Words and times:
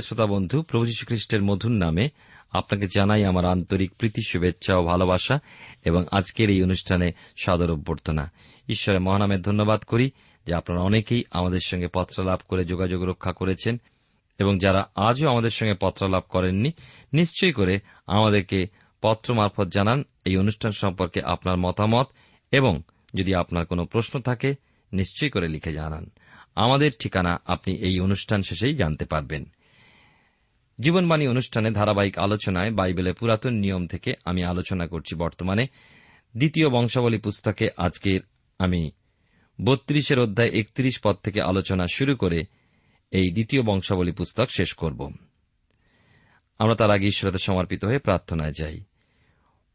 প্রিয় 0.00 0.08
শ্রোতা 0.08 0.32
বন্ধু, 0.32 0.62
প্রভু 0.62 0.86
যীশু 0.86 1.06
খ্রিস্টের 1.06 1.42
মধুর 1.42 1.70
নামে 1.70 2.08
আপনাকে 2.52 2.86
জানাই 2.86 3.24
আমার 3.24 3.44
আন্তরিক 3.44 3.94
প্রীতি, 3.94 4.22
শুভেচ্ছা 4.28 4.76
ও 4.76 4.84
ভালোবাসা 4.84 5.38
এবং 5.84 6.04
আজকের 6.10 6.50
এই 6.50 6.62
অনুষ্ঠানে 6.62 7.10
সাদর 7.36 7.70
অভ্যর্থনা। 7.70 8.32
ঈশ্বরের 8.68 9.00
মহানামে 9.00 9.38
ধন্যবাদ 9.38 9.82
করি 9.82 10.10
যে 10.46 10.54
আপনারা 10.54 10.80
অনেকেই 10.80 11.24
আমাদের 11.30 11.58
সঙ্গে 11.64 11.88
পত্রালাপ 11.94 12.40
করে 12.48 12.64
যোগাযোগ 12.64 13.02
রক্ষা 13.02 13.32
করেছেন 13.32 13.80
এবং 14.38 14.58
যারা 14.58 14.90
আজও 14.94 15.30
আমাদের 15.30 15.50
সঙ্গে 15.50 15.74
পত্রালাপ 15.80 16.24
করেননি, 16.28 16.72
নিশ্চয়ই 17.12 17.52
করে 17.52 17.78
আমাদেরকে 18.06 18.66
পত্র 19.02 19.34
মারফত 19.34 19.68
জানান, 19.68 20.04
এই 20.24 20.36
অনুষ্ঠান 20.36 20.72
সম্পর্কে 20.72 21.20
আপনার 21.22 21.56
মতামত 21.56 22.06
এবং 22.52 22.82
যদি 23.14 23.34
আপনার 23.34 23.66
কোনো 23.66 23.84
প্রশ্ন 23.84 24.20
থাকে, 24.20 24.54
নিশ্চয়ই 24.92 25.30
করে 25.30 25.48
লিখে 25.48 25.72
জানান। 25.72 26.10
আমাদের 26.54 26.90
ঠিকানা 27.00 27.40
আপনি 27.46 27.74
এই 27.74 28.00
অনুষ্ঠান 28.00 28.42
শেষেই 28.42 28.74
জানতে 28.74 29.04
পারবেন। 29.04 29.44
জীবনবাণী 30.80 31.26
অনুষ্ঠানে 31.26 31.70
ধারাবাহিক 31.70 32.18
আলোচনায় 32.18 32.70
বাইবেলের 32.70 33.14
পুরাতন 33.14 33.54
নিয়ম 33.54 33.86
থেকে 33.86 34.14
আমি 34.24 34.44
আলোচনা 34.44 34.86
করছি 34.86 35.14
বর্তমানে। 35.14 35.66
দ্বিতীয় 36.36 36.68
বংশাবলী 36.68 37.18
পুস্তকে 37.18 37.68
আজকের 37.76 38.20
আমি 38.58 38.90
বত্রিশের 39.64 40.18
অধ্যায় 40.18 40.48
একত্রিশ 40.48 41.00
পদ 41.04 41.16
থেকে 41.16 41.42
আলোচনা 41.42 41.84
শুরু 41.94 42.16
করে 42.16 42.42
এই 43.10 43.30
দ্বিতীয় 43.32 43.62
বংশাবলী 43.62 44.12
পুস্তক 44.12 44.46
শেষ 44.50 44.74
করব। 44.74 45.12
আমরা 46.58 46.74
তার 46.74 46.90
আগে 46.90 47.06
ঈশ্বরতে 47.06 47.38
সমর্পিত 47.38 47.84
হয়ে 47.84 47.98
প্রার্থনায় 47.98 48.52
যাই। 48.58 48.80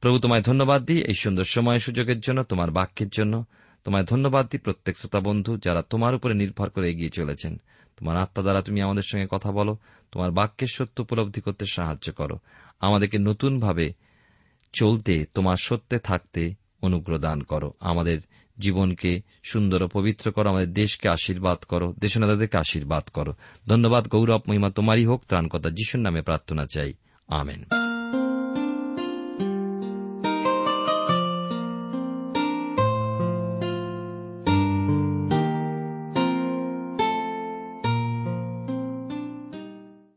প্রভু, 0.01 0.19
তোমায় 0.19 0.41
ধন্যবাদ 0.41 0.85
দিই 0.85 1.01
এই 1.01 1.13
সুন্দর 1.13 1.43
সময় 1.43 1.77
সুযোগের 1.77 2.19
জন্য, 2.19 2.43
তোমার 2.43 2.71
বাক্যের 2.71 3.09
জন্য। 3.09 3.45
তোমায় 3.83 4.03
ধন্যবাদ 4.03 4.47
দিই 4.49 4.59
প্রত্যেক 4.59 4.97
শ্রোতা 4.97 5.19
বন্ধু 5.19 5.57
যারা 5.57 5.81
তোমার 5.81 6.15
উপরে 6.15 6.33
নির্ভর 6.33 6.69
করে 6.69 6.91
এগিয়ে 6.91 7.09
চলেছেন। 7.09 7.61
তোমার 7.97 8.17
আত্মা 8.17 8.41
দ্বারা 8.41 8.61
তুমি 8.61 8.81
আমাদের 8.81 9.03
সঙ্গে 9.03 9.27
কথা 9.31 9.51
বলো, 9.51 9.77
তোমার 10.11 10.31
বাক্যের 10.31 10.67
সত্য 10.67 11.01
উপলব্ধি 11.01 11.41
করতে 11.41 11.65
সাহায্য 11.65 12.13
করো। 12.13 12.39
আমাদেরকে 12.79 13.17
নতুনভাবে 13.17 13.93
চলতে, 14.73 15.25
তোমার 15.33 15.55
সত্যে 15.55 15.99
থাকতে 15.99 16.53
অনুগ্রহ 16.81 17.17
দান 17.17 17.41
করো। 17.41 17.73
আমাদের 17.79 18.19
জীবনকে 18.59 19.21
সুন্দর 19.43 19.83
ও 19.83 19.87
পবিত্র 19.87 20.31
করো, 20.31 20.49
আমাদের 20.49 20.73
দেশকে 20.73 21.09
আশীর্বাদ 21.09 21.57
করো, 21.57 21.93
দেশনেতাদেরকে 21.99 22.57
আশীর্বাদ 22.57 23.03
করো। 23.03 23.33
ধন্যবাদ 23.67 24.07
গৌরব 24.07 24.41
মহিমা 24.47 24.69
তোমারই 24.69 25.05
হোক 25.05 25.23
ত্রাণকতা 25.27 25.69
যিশুর 25.69 26.01
নামে 26.01 26.21
প্রার্থনা 26.21 26.65
চাই। 26.73 26.93
আমেন। 27.27 27.84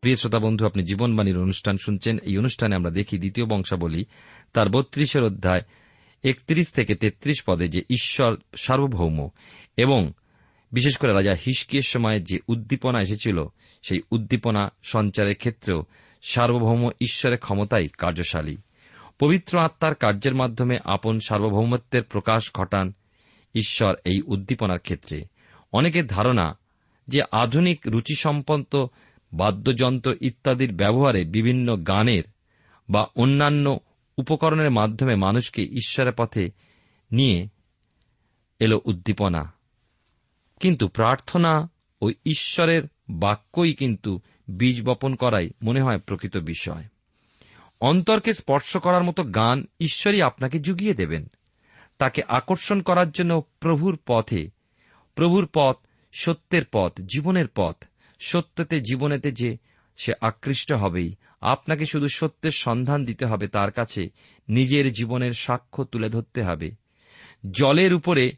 প্রিয় 0.08 0.16
শ্রোতা 0.16 0.38
বন্ধু, 0.38 0.66
আপনি 0.66 0.82
জীবনবাণীর 0.82 1.38
অনুষ্ঠান 1.38 1.76
শুনছেন। 1.76 2.18
এই 2.18 2.38
অনুষ্ঠানে 2.38 2.76
আমরা 2.76 2.90
দেখি 2.90 3.18
দ্বিতীয় 3.18 3.46
বংশাবলী। 3.46 4.04
তার 4.52 4.68
বত্রিশের 4.68 5.22
অধ্যায়, 5.22 5.60
একত্রিশ 6.24 6.68
থেকে 6.68 6.94
তেত্রিশ 6.94 7.42
পদে 7.46 7.68
যে 7.68 7.80
ঈশ্বর 7.80 8.36
সার্বভৌম 8.56 9.28
এবং 9.76 10.12
বিশেষ 10.72 10.96
করে 10.96 11.12
রাজা 11.12 11.34
হিসকিয়ের 11.34 11.82
সময় 11.82 12.20
যে 12.20 12.38
উদ্দীপনা 12.48 13.00
এসেছিল, 13.00 13.46
সেই 13.82 14.00
উদ্দীপনা 14.10 14.72
সঞ্চারের 14.82 15.34
ক্ষেত্রেও 15.34 15.82
সার্বভৌম 16.22 16.90
ঈশ্বরের 17.00 17.38
ক্ষমতাই 17.38 17.88
কার্যশালী। 17.98 18.56
পবিত্র 19.18 19.58
আত্মার 19.58 19.94
কার্যের 19.94 20.34
মাধ্যমে 20.34 20.78
আপন 20.84 21.18
সার্বভৌমত্বের 21.18 22.02
প্রকাশ 22.02 22.50
ঘটান 22.54 22.92
ঈশ্বর 23.54 23.94
এই 24.04 24.22
উদ্দীপনার 24.22 24.78
ক্ষেত্রে। 24.78 25.24
অনেকের 25.72 26.06
ধারণা 26.06 26.58
যে 27.08 27.22
আধুনিক 27.32 27.80
রুচিসম্পন্ন 27.86 28.86
বাদ্যযন্ত্র 29.32 30.16
ইত্যাদির 30.20 30.72
ব্যবহারে 30.72 31.24
বিভিন্ন 31.24 31.76
গানের 31.76 32.22
বা 32.90 33.06
অন্যান্য 33.16 33.78
উপকরণের 34.16 34.70
মাধ্যমে 34.70 35.14
মানুষকে 35.16 35.62
ঈশ্বরের 35.62 36.12
পথে 36.16 36.50
নিয়ে 37.12 37.48
এলো 38.60 38.80
উদ্দীপনা। 38.84 39.52
কিন্তু 40.60 40.88
প্রার্থনা 40.88 41.70
ও 42.02 42.10
ঈশ্বরের 42.26 42.82
বাক্যই 43.10 43.74
কিন্তু 43.74 44.20
বীজ 44.58 44.82
বপন 44.84 45.14
করাই 45.14 45.50
মনে 45.62 45.80
হয় 45.80 45.98
প্রকৃত 45.98 46.36
বিষয়। 46.36 46.84
অন্তরকে 47.80 48.32
স্পর্শ 48.32 48.76
করার 48.76 49.04
মতো 49.04 49.22
গান 49.22 49.64
ঈশ্বরই 49.80 50.22
আপনাকে 50.22 50.58
জুগিয়ে 50.58 50.94
দেবেন। 50.94 51.26
তাকে 51.98 52.22
আকর্ষণ 52.28 52.82
করার 52.82 53.10
জন্য 53.10 53.42
প্রভুর 53.60 53.98
পথে, 54.06 54.50
প্রভুর 55.14 55.48
পথ 55.54 55.76
সত্যের 56.12 56.62
পথ, 56.72 57.00
জীবনের 57.00 57.46
পথ 57.54 57.84
সত্যতে 58.18 58.80
জীবনেতে 58.80 59.32
যে 59.32 59.56
সে 59.96 60.12
আকৃষ্ট 60.20 60.72
হবেই। 60.72 61.14
আপনাকে 61.40 61.84
শুধু 61.84 62.08
সত্যের 62.08 62.50
সন্ধান 62.50 63.04
দিতে 63.04 63.26
হবে, 63.26 63.48
তার 63.48 63.70
কাছে 63.70 64.08
নিজের 64.48 64.92
জীবনের 64.92 65.32
সাক্ষ্য 65.32 65.84
তুলে 65.84 66.08
ধরতে 66.08 66.42
হবে। 66.42 66.70
জলের 67.50 67.94
উপরে 67.94 68.32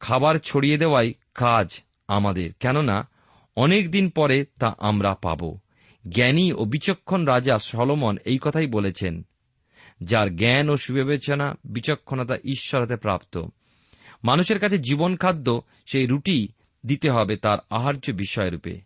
খাবার 0.00 0.34
ছড়িয়ে 0.36 0.78
দেওয়াই 0.78 1.14
কাজ 1.34 1.80
আমাদের, 2.08 2.52
কেননা 2.60 3.08
অনেক 3.56 3.90
দিন 3.90 4.10
পরে 4.10 4.44
তা 4.58 4.74
আমরা 4.78 5.14
পাব। 5.14 5.58
জ্ঞানী 6.08 6.52
ও 6.52 6.64
বিচক্ষণ 6.64 7.24
রাজা 7.24 7.58
সলমন 7.58 8.16
এই 8.24 8.38
কথাই 8.42 8.66
বলেছেন, 8.66 9.22
যার 10.02 10.36
জ্ঞান 10.36 10.68
ও 10.68 10.76
সুবিবেচনা, 10.76 11.54
বিচক্ষণতা 11.64 12.34
ঈশ্বর 12.44 12.82
হতে 12.82 12.96
প্রাপ্ত। 12.96 13.38
মানুষের 14.24 14.58
কাছে 14.58 14.78
জীবন 14.78 15.16
খাদ্য 15.16 15.62
সেই 15.86 16.06
রুটি 16.06 16.48
দিতে 16.86 17.10
হবে 17.10 17.36
তার 17.36 17.58
আহার্য 17.70 18.10
বিষয়রূপে। 18.10 18.80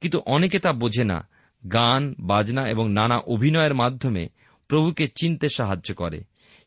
কিন্তু 0.00 0.18
অনেকে 0.26 0.58
তা 0.58 0.72
বোঝে 0.72 1.04
না। 1.04 1.28
গান, 1.72 2.14
বাজনা 2.18 2.68
এবং 2.68 2.92
নানা 2.92 3.18
অভিনয়ের 3.18 3.74
মাধ্যমে 3.74 4.28
প্রভুকে 4.68 5.08
চিনতে 5.08 5.48
সাহায্য 5.48 5.94
করে। 5.94 6.24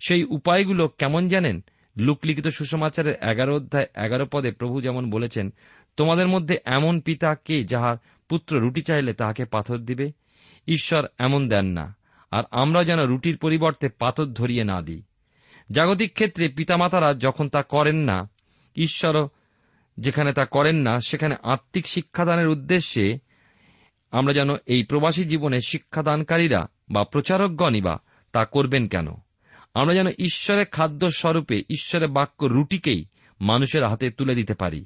সেই 0.07 0.23
উপায়গুলো 0.23 0.87
কেমন 0.87 1.27
জানেন? 1.27 1.63
লুকলিখিত 1.97 2.47
সুসমাচারের 2.47 3.15
এগারো 3.21 3.55
অধ্যায় 3.55 3.87
এগারো 3.95 4.25
পদে 4.31 4.51
প্রভু 4.51 4.81
যেমন 4.81 5.09
বলেছেন, 5.09 5.53
তোমাদের 5.97 6.27
মধ্যে 6.27 6.57
এমন 6.65 6.99
পিতা 6.99 7.35
কে 7.35 7.63
যাহার 7.63 7.97
পুত্র 8.29 8.59
রুটি 8.59 8.81
চাইলে 8.81 9.13
তাহাকে 9.13 9.45
পাথর 9.45 9.77
দিবে? 9.77 10.11
ঈশ্বর 10.67 11.05
এমন 11.17 11.49
দেন 11.49 11.65
না। 11.65 11.95
আর 12.31 12.43
আমরা 12.51 12.83
যেন 12.83 13.05
রুটির 13.05 13.37
পরিবর্তে 13.37 13.89
পাথর 13.89 14.25
ধরিয়ে 14.25 14.63
না 14.63 14.81
দিই। 14.81 15.01
জাগতিক 15.71 16.13
ক্ষেত্রে 16.13 16.47
পিতামাতারা 16.47 17.13
যখন 17.13 17.49
তা 17.49 17.61
করেন 17.61 17.95
না, 17.95 18.29
ঈশ্বরও 18.75 19.29
যেখানে 19.97 20.33
তা 20.33 20.45
করেন 20.45 20.75
না, 20.75 20.99
সেখানে 20.99 21.35
আত্মিক 21.43 21.87
শিক্ষাদানের 21.87 22.47
উদ্দেশ্যে 22.47 23.19
আমরা 24.11 24.33
যেন 24.33 24.49
এই 24.65 24.83
প্রবাসী 24.83 25.23
জীবনে 25.23 25.59
শিক্ষাদানকারীরা 25.67 26.67
বা 26.91 27.03
প্রচারকগণই 27.03 27.81
বা 27.81 27.97
তা 28.31 28.45
করবেন 28.45 28.87
কেন? 28.87 29.07
আমরা 29.73 29.93
যেন 29.93 30.07
ঈশ্বরের 30.07 30.65
খাদ্য 30.65 31.11
স্বরূপে 31.11 31.59
ঈশ্বরের 31.69 32.07
বাক্য 32.07 32.45
রুটিকেই 32.45 33.05
মানুষের 33.41 33.83
হাতে 33.83 34.11
তুলে 34.11 34.35
দিতে 34.35 34.53
পারি। 34.53 34.85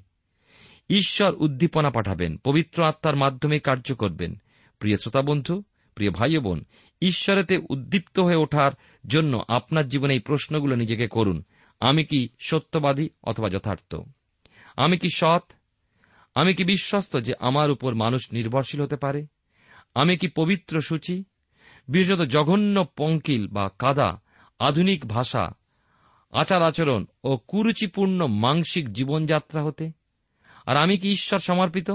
ঈশ্বর 0.89 1.36
উদ্দীপনা 1.38 1.89
পাঠাবেন, 1.89 2.38
পবিত্র 2.38 2.83
আত্মার 2.83 3.15
মাধ্যমে 3.15 3.59
কার্য 3.59 3.95
করবেন। 3.95 4.36
প্রিয় 4.80 4.98
শ্রোতা 4.98 5.21
বন্ধু 5.21 5.63
প্রিয় 5.95 6.12
ভাই 6.12 6.38
বোন 6.38 6.65
ঈশ্বরেতে 7.01 7.57
উদ্দীপ্ত 7.69 8.19
হয়ে 8.19 8.36
ওঠার 8.36 8.71
জন্য 9.07 9.44
আপনার 9.48 9.88
জীবনে 9.88 10.13
এই 10.13 10.19
প্রশ্নগুলো 10.19 10.75
নিজেকে 10.75 11.07
করুন। 11.07 11.44
আমি 11.80 12.04
কি 12.04 12.30
সত্যবাদী 12.39 13.09
অথবা 13.24 13.50
যথার্থ? 13.50 13.95
আমি 14.78 14.98
কি 14.98 15.08
সৎ? 15.16 15.44
আমি 16.36 16.54
কি 16.54 16.64
বিশ্বস্ত 16.64 17.20
যে 17.20 17.34
আমার 17.40 17.72
উপর 17.72 17.96
মানুষ 17.96 18.34
নির্ভরশীল 18.34 18.82
হতে 18.82 18.96
পারে? 18.96 19.28
আমি 19.96 20.18
কি 20.18 20.28
পবিত্র 20.28 20.82
সূচি? 20.82 21.24
বিশেষত 21.88 22.22
জঘন্য 22.22 22.86
পঙ্কিল 22.98 23.48
বা 23.48 23.70
কাদা, 23.80 24.22
আধুনিক 24.60 25.06
ভাষা, 25.06 25.52
আচার 26.32 26.64
আচরণ 26.64 27.06
ও 27.24 27.38
কুরুচিপূর্ণ 27.38 28.28
মাংসিক 28.28 28.94
জীবনযাত্রা 28.94 29.64
হতে? 29.64 29.92
আর 30.66 30.78
আমি 30.78 30.98
কি 30.98 31.12
ঈশ্বর 31.12 31.40
সমর্পিত? 31.40 31.92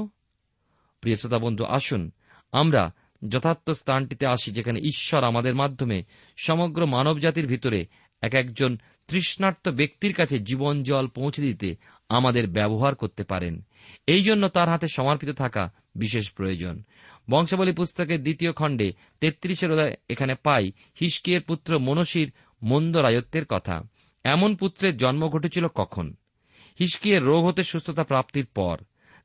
প্রিয় 1.01 1.17
শ্রোতা 1.17 1.39
বন্ধু, 1.39 1.65
আসুন 1.65 2.11
আমরা 2.53 2.93
যথার্থ 3.29 3.71
স্থানটিতে 3.71 4.27
আসি 4.27 4.51
যেখানে 4.51 4.81
ঈশ্বর 4.81 5.25
আমাদের 5.25 5.55
মাধ্যমে 5.55 6.05
সমগ্র 6.37 6.87
মানবজাতির 6.87 7.47
ভিতরে 7.47 7.87
এক 8.21 8.35
একজন 8.35 8.79
তৃষ্ণার্ত 9.09 9.69
ব্যক্তির 9.69 10.15
কাছে 10.15 10.39
জীবন 10.39 10.83
জল 10.83 11.09
পৌঁছে 11.09 11.43
দিতে 11.43 11.77
আমাদের 12.13 12.47
ব্যবহার 12.47 12.95
করতে 12.95 13.25
পারেন। 13.25 13.63
এই 14.07 14.23
জন্য 14.23 14.49
তার 14.49 14.69
হাতে 14.69 14.87
সমর্পিত 14.89 15.31
থাকা 15.31 15.73
বিশেষ 15.95 16.33
প্রয়োজন। 16.33 16.83
বংশাবলী 17.31 17.73
পুস্তকের 17.73 18.23
দ্বিতীয় 18.23 18.53
খণ্ডে 18.53 18.93
তেত্রিশের 19.21 19.71
এখানে 20.09 20.35
পাই 20.35 20.73
হিসকিয়ের 21.01 21.43
পুত্র 21.43 21.79
মনসির 21.79 22.33
মন্দ 22.63 22.97
রায়ত্বের 22.97 23.45
কথা। 23.45 23.83
এমন 24.25 24.57
পুত্রের 24.57 24.97
জন্ম 24.97 25.29
ঘটেছিল 25.29 25.67
কখন? 25.67 26.15
হিসকিয়ের 26.81 27.25
রোগ 27.25 27.45
হতে 27.45 27.63
সুস্থতা 27.63 28.05
প্রাপ্তির 28.05 28.47
পর। 28.47 28.79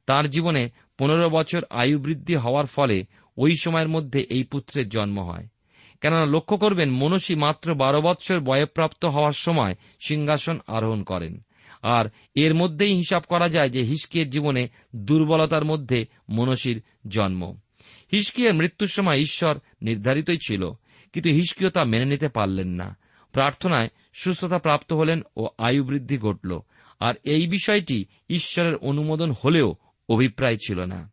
তার 0.06 0.30
জীবনে 0.30 0.70
পনেরো 0.98 1.30
বছর 1.30 1.62
আয়ু 1.70 2.00
বৃদ্ধি 2.00 2.36
হওয়ার 2.36 2.66
ফলে 2.66 3.06
ওই 3.38 3.56
সময়ের 3.56 3.88
মধ্যে 3.88 4.20
এই 4.30 4.44
পুত্রের 4.44 4.90
জন্ম 4.90 5.20
হয়। 5.20 5.48
কেননা 6.02 6.26
লক্ষ্য 6.26 6.58
করবেন, 6.58 6.92
মনসী 6.92 7.36
মাত্র 7.36 7.76
বারো 7.76 8.02
বৎসর 8.02 8.40
বয়প্রাপ্ত 8.40 9.06
হওয়ার 9.06 9.32
সময় 9.32 9.76
সিংহাসন 10.00 10.60
আরোহণ 10.68 11.04
করেন। 11.04 11.44
আর 11.84 12.06
এর 12.36 12.54
মধ্যেই 12.54 12.94
হিসাব 12.94 13.24
করা 13.30 13.50
যায় 13.50 13.70
যে 13.70 13.82
হিসকিয়ের 13.82 14.30
জীবনে 14.30 14.68
দুর্বলতার 14.96 15.66
মধ্যে 15.66 16.06
মনসীর 16.30 16.82
জন্ম। 17.08 17.58
হিসকিয়ের 18.14 18.54
মৃত্যুর 18.54 18.90
সময় 18.90 19.18
ঈশ্বর 19.18 19.60
নির্ধারিতই 19.82 20.38
ছিল, 20.38 20.72
কিন্তু 21.14 21.30
হিসকিও 21.30 21.70
তা 21.70 21.84
মেনে 21.84 22.06
নিতে 22.06 22.30
পারলেন 22.30 22.68
না। 22.68 22.98
প্রার্থনায় 23.32 23.90
সুস্থতা 24.14 24.60
প্রাপ্ত 24.60 24.94
হলেন 24.94 25.22
ও 25.38 25.48
আয়ু 25.58 25.84
বৃদ্ধি 25.84 26.18
ঘটল, 26.18 26.60
আর 27.00 27.14
এই 27.24 27.48
বিষয়টি 27.48 28.06
ঈশ্বরের 28.30 28.76
অনুমোদন 28.76 29.34
হলেও 29.46 29.76
অভিপ্রায় 30.10 30.56
ছিল 30.56 30.80
না। 30.80 31.12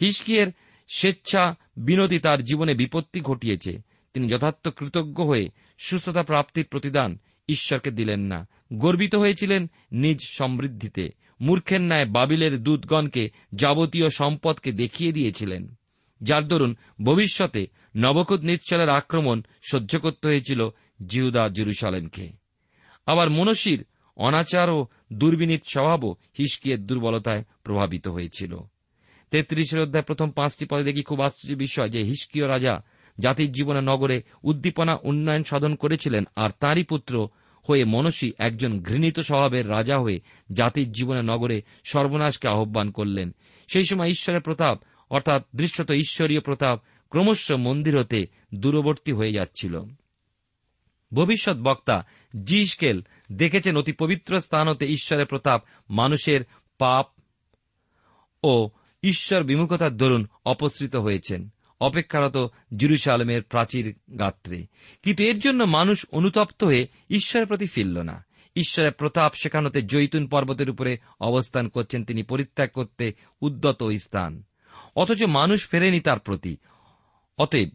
হিসকিয়ের 0.00 0.46
স্বেচ্ছা 0.88 1.54
বিনতি 1.76 2.18
তার 2.18 2.42
জীবনে 2.42 2.74
বিপত্তি 2.74 3.20
ঘটিয়েছে। 3.20 3.78
তিনি 4.14 4.28
যথার্থ 4.28 4.68
কৃতজ্ঞ 4.68 5.24
হয়ে 5.24 5.48
সুস্থতা 5.78 6.22
প্রাপ্তির 6.22 6.64
প্রতিদান 6.64 7.18
ঈশ্বরকে 7.48 7.90
দিলেন 7.90 8.20
না। 8.20 8.48
গর্বিত 8.72 9.14
হয়েছিলেন 9.14 9.70
নিজ 9.92 10.18
সমৃদ্ধিতে। 10.22 11.10
মূর্খের 11.40 11.80
ন্যায় 11.80 12.06
বাবিলের 12.06 12.62
দূতগণকে 12.62 13.30
যাবতীয় 13.54 14.08
সম্পদকে 14.08 14.72
দেখিয়ে 14.72 15.12
দিয়েছিলেন। 15.12 15.74
যার 16.22 16.48
দরুন 16.48 16.76
ভবিষ্যতে 17.02 17.66
নবকুদ 17.96 18.44
নিচ্ছলের 18.44 18.88
আক্রমণ 18.88 19.42
সহ্য 19.62 19.98
করতে 19.98 20.28
হয়েছিল 20.28 20.68
জিহুদা 21.06 21.48
জেরুসালেমকে। 21.48 22.32
আবার 23.06 23.30
মনসির 23.30 23.84
অনাচার 24.16 24.70
ও 24.70 24.86
দুর্বিনীত 25.12 25.62
স্বভাবও 25.64 26.16
হিসকিয়ের 26.38 26.86
দুর্বলতায় 26.86 27.44
প্রভাবিত 27.62 28.08
হয়েছিল। 28.08 28.56
তেত্রিশের 29.30 29.80
অধ্যায় 29.80 30.04
প্রথম 30.04 30.30
পাঁচটি 30.30 30.66
পদে 30.70 30.84
দেখি 30.84 31.02
খুব 31.02 31.20
আশ্চর্য 31.20 31.54
বিষয় 31.54 31.88
যে 31.88 32.02
হিসকিয় 32.02 32.48
রাজা 32.48 32.82
জাতির 33.18 33.52
জীবনে 33.52 33.80
নগরে 33.80 34.22
উদ্দীপনা 34.42 34.98
উন্নয়ন 35.02 35.44
সাধন 35.44 35.74
করেছিলেন 35.74 36.24
আর 36.36 36.50
তাঁরই 36.60 36.84
পুত্র 36.84 37.28
হয়ে 37.70 37.84
মনসী 37.84 38.32
একজন 38.38 38.80
ঘৃণিত 38.80 39.18
স্বভাবের 39.20 39.70
রাজা 39.70 39.98
হয়ে 39.98 40.20
জাতির 40.52 40.92
জীবনে 40.92 41.22
নগরে 41.22 41.62
সর্বনাশকে 41.84 42.48
আহ্বান 42.48 42.90
করলেন। 42.90 43.34
সেই 43.68 43.84
সময় 43.84 44.08
ঈশ্বরের 44.08 44.40
প্রতাপ, 44.40 44.78
অর্থাৎ 45.10 45.42
দৃশ্যত 45.56 45.90
ঈশ্বরীয় 45.90 46.40
প্রতাপ, 46.40 46.80
ক্রমশ 47.10 47.52
মন্দির 47.52 47.98
হতে 47.98 48.26
দূরবর্তী 48.54 49.12
হয়ে 49.12 49.32
যাচ্ছিল। 49.32 49.80
ভবিষ্যৎ 51.14 51.56
বক্তা 51.56 52.06
জিসকেল 52.44 53.02
দেখেছেন 53.32 53.76
অতি 53.76 53.92
পবিত্র 53.92 54.40
স্থান 54.40 54.68
হতে 54.68 54.86
ঈশ্বরের 54.86 55.26
প্রতাপ, 55.26 55.62
মানুষের 55.90 56.40
পাপ 56.78 57.06
ও 58.42 58.70
ঈশ্বর 59.02 59.42
বিমুখতার 59.42 59.96
দরুন 59.96 60.26
অপসৃত 60.46 60.96
হয়েছেন। 60.96 61.48
অপেক্ষারত 61.80 62.36
জিরুসালামের 62.76 63.42
প্রাচীর 63.42 63.94
গাত্রে। 64.18 64.66
কিন্তু 65.02 65.22
এর 65.22 65.38
জন্য 65.38 65.64
মানুষ 65.64 66.06
অনুতপ্ত 66.12 66.64
হয়ে 66.64 66.88
ঈশ্বরের 67.10 67.46
প্রতি 67.46 67.66
ফিরল 67.66 67.98
না। 67.98 68.24
ঈশ্বরের 68.56 68.92
প্রতাপ 68.92 69.32
সেখানতে 69.42 69.82
জৈতুন 69.82 70.26
পর্বতের 70.26 70.70
উপরে 70.70 70.98
অবস্থান 71.20 71.68
করছেন। 71.68 72.04
তিনি 72.04 72.22
পরিত্যাগ 72.22 72.70
করতে 72.70 73.12
উদ্যত 73.40 73.82
স্থান। 74.02 74.42
অথচ 74.96 75.24
মানুষ 75.24 75.68
ফেরেনি 75.68 76.00
তার 76.00 76.18
প্রতি। 76.18 76.56
অতএব 77.38 77.68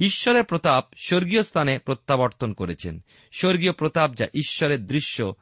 ঈশ্বরের 0.00 0.44
প্রতাপ 0.44 0.84
স্বর্গীয় 1.06 1.42
স্থানে 1.42 1.78
প্রত্যাবর্তন 1.78 2.52
করেছেন। 2.52 3.04
স্বর্গীয় 3.32 3.72
প্রতাপ 3.72 4.14
যা 4.14 4.26
ঈশ্বরের 4.34 4.86
দৃশ্য, 4.86 5.34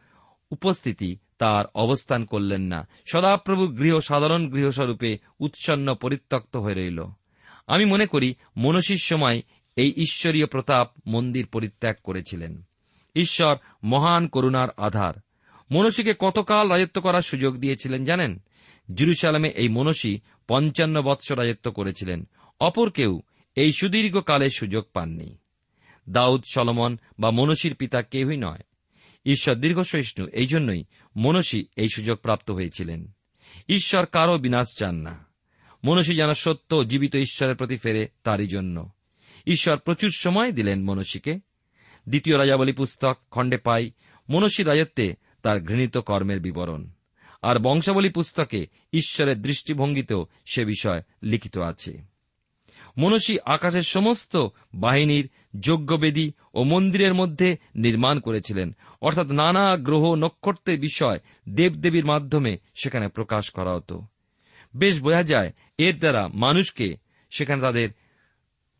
উপস্থিতি, 0.50 1.16
তার 1.38 1.64
অবস্থান 1.74 2.24
করলেন 2.24 2.60
না। 2.60 2.88
সদাপ্রভু 3.12 3.68
গৃহ 3.68 3.98
সাধারণ 3.98 4.50
গৃহস্বরূপে 4.50 5.18
উৎসন্ন 5.40 5.94
পরিত্যক্ত 5.94 6.56
হয়ে 6.56 6.74
রইল। 6.74 7.04
আমি 7.70 7.84
মনে 7.84 8.06
করি 8.06 8.34
মনসীর 8.56 8.96
সময় 8.96 9.42
এই 9.76 9.92
ঈশ্বরীয় 9.96 10.46
প্রতাপ 10.46 10.92
মন্দির 11.06 11.46
পরিত্যাগ 11.46 11.96
করেছিলেন। 12.04 12.62
ঈশ্বর 13.16 13.56
মহান 13.84 14.28
করুণার 14.28 14.68
আধার। 14.76 15.14
মনসীকে 15.70 16.14
কতকাল 16.18 16.68
রাজত্ব 16.68 17.00
করার 17.00 17.20
সুযোগ 17.20 17.56
দিয়েছিলেন 17.56 18.04
জানেন? 18.04 18.42
জিরুসালামে 18.94 19.48
এই 19.48 19.68
মনসী 19.68 20.18
পঞ্চান্ন 20.48 21.02
বৎসর 21.02 21.38
রাজত্ব 21.38 21.70
করেছিলেন। 21.70 22.28
অপর 22.60 22.90
কেউ 22.90 23.22
এই 23.54 23.72
সুদীর্ঘকালের 23.72 24.48
সুযোগ 24.48 24.84
পাননি। 24.92 25.38
দাউদ, 26.08 26.42
সলমন 26.52 26.98
বা 27.18 27.30
মনসীর 27.30 27.74
পিতা 27.74 28.02
কেউই 28.02 28.36
নয়। 28.36 28.60
ঈশ্বর 29.26 29.54
দীর্ঘসহিষ্ণু 29.54 30.26
এই 30.26 30.46
জন্যই 30.46 30.84
মনসী 31.16 31.64
এই 31.76 31.88
সুযোগ 31.94 32.16
প্রাপ্ত 32.16 32.50
হয়েছিলেন। 32.50 33.12
ঈশ্বর 33.68 34.06
কারও 34.06 34.38
বিনাশ 34.38 34.66
চান 34.78 34.94
না। 34.94 35.29
মনসী 35.84 36.14
যেন 36.14 36.32
সত্য 36.32 36.84
জীবিত 36.84 37.16
ঈশ্বরের 37.16 37.56
প্রতি 37.56 37.76
ফেরে 37.76 38.08
তারই 38.24 38.46
জন্য। 38.46 38.90
ঈশ্বর 39.46 39.78
প্রচুর 39.78 40.10
সময় 40.10 40.52
দিলেন 40.52 40.82
মনসীকে 40.82 41.34
দ্বিতীয় 42.08 42.38
রাজাবলী 42.38 42.72
পুস্তক, 42.72 43.18
খণ্ডে 43.30 43.56
পাই 43.56 43.90
মনসী 44.30 44.62
রাজত্বে 44.62 45.14
তার 45.42 45.60
ঘৃণিত 45.60 45.98
কর্মের 45.98 46.40
বিবরণ। 46.40 46.86
আর 47.42 47.58
বংশাবলী 47.58 48.08
পুস্তকে 48.08 48.66
ঈশ্বরের 48.92 49.42
দৃষ্টিভঙ্গিতেও 49.42 50.26
সে 50.52 50.64
বিষয় 50.64 51.02
লিখিত 51.22 51.58
আছে। 51.58 51.98
মনসী 52.98 53.38
আকাশের 53.46 53.80
সমস্ত 53.80 54.48
বাহিনীর 54.74 55.28
যজ্ঞবেদী 55.60 56.32
ও 56.54 56.62
মন্দিরের 56.62 57.14
মধ্যে 57.14 57.56
নির্মাণ 57.74 58.20
করেছিলেন। 58.20 58.76
অর্থাৎ 59.02 59.26
নানা 59.26 59.76
গ্রহ 59.76 60.14
নক্ষত্রের 60.14 60.80
বিষয় 60.80 61.18
দেবদেবীর 61.48 62.04
মাধ্যমে 62.04 62.58
সেখানে 62.82 63.08
প্রকাশ 63.08 63.50
করা 63.50 63.74
হতো। 63.74 64.06
বেশ 64.76 65.02
বোঝা 65.02 65.22
যায় 65.22 65.52
এর 65.78 65.98
দ্বারা 65.98 66.28
মানুষকে 66.28 66.96
সেখানে 67.30 67.62
তাদের 67.62 67.88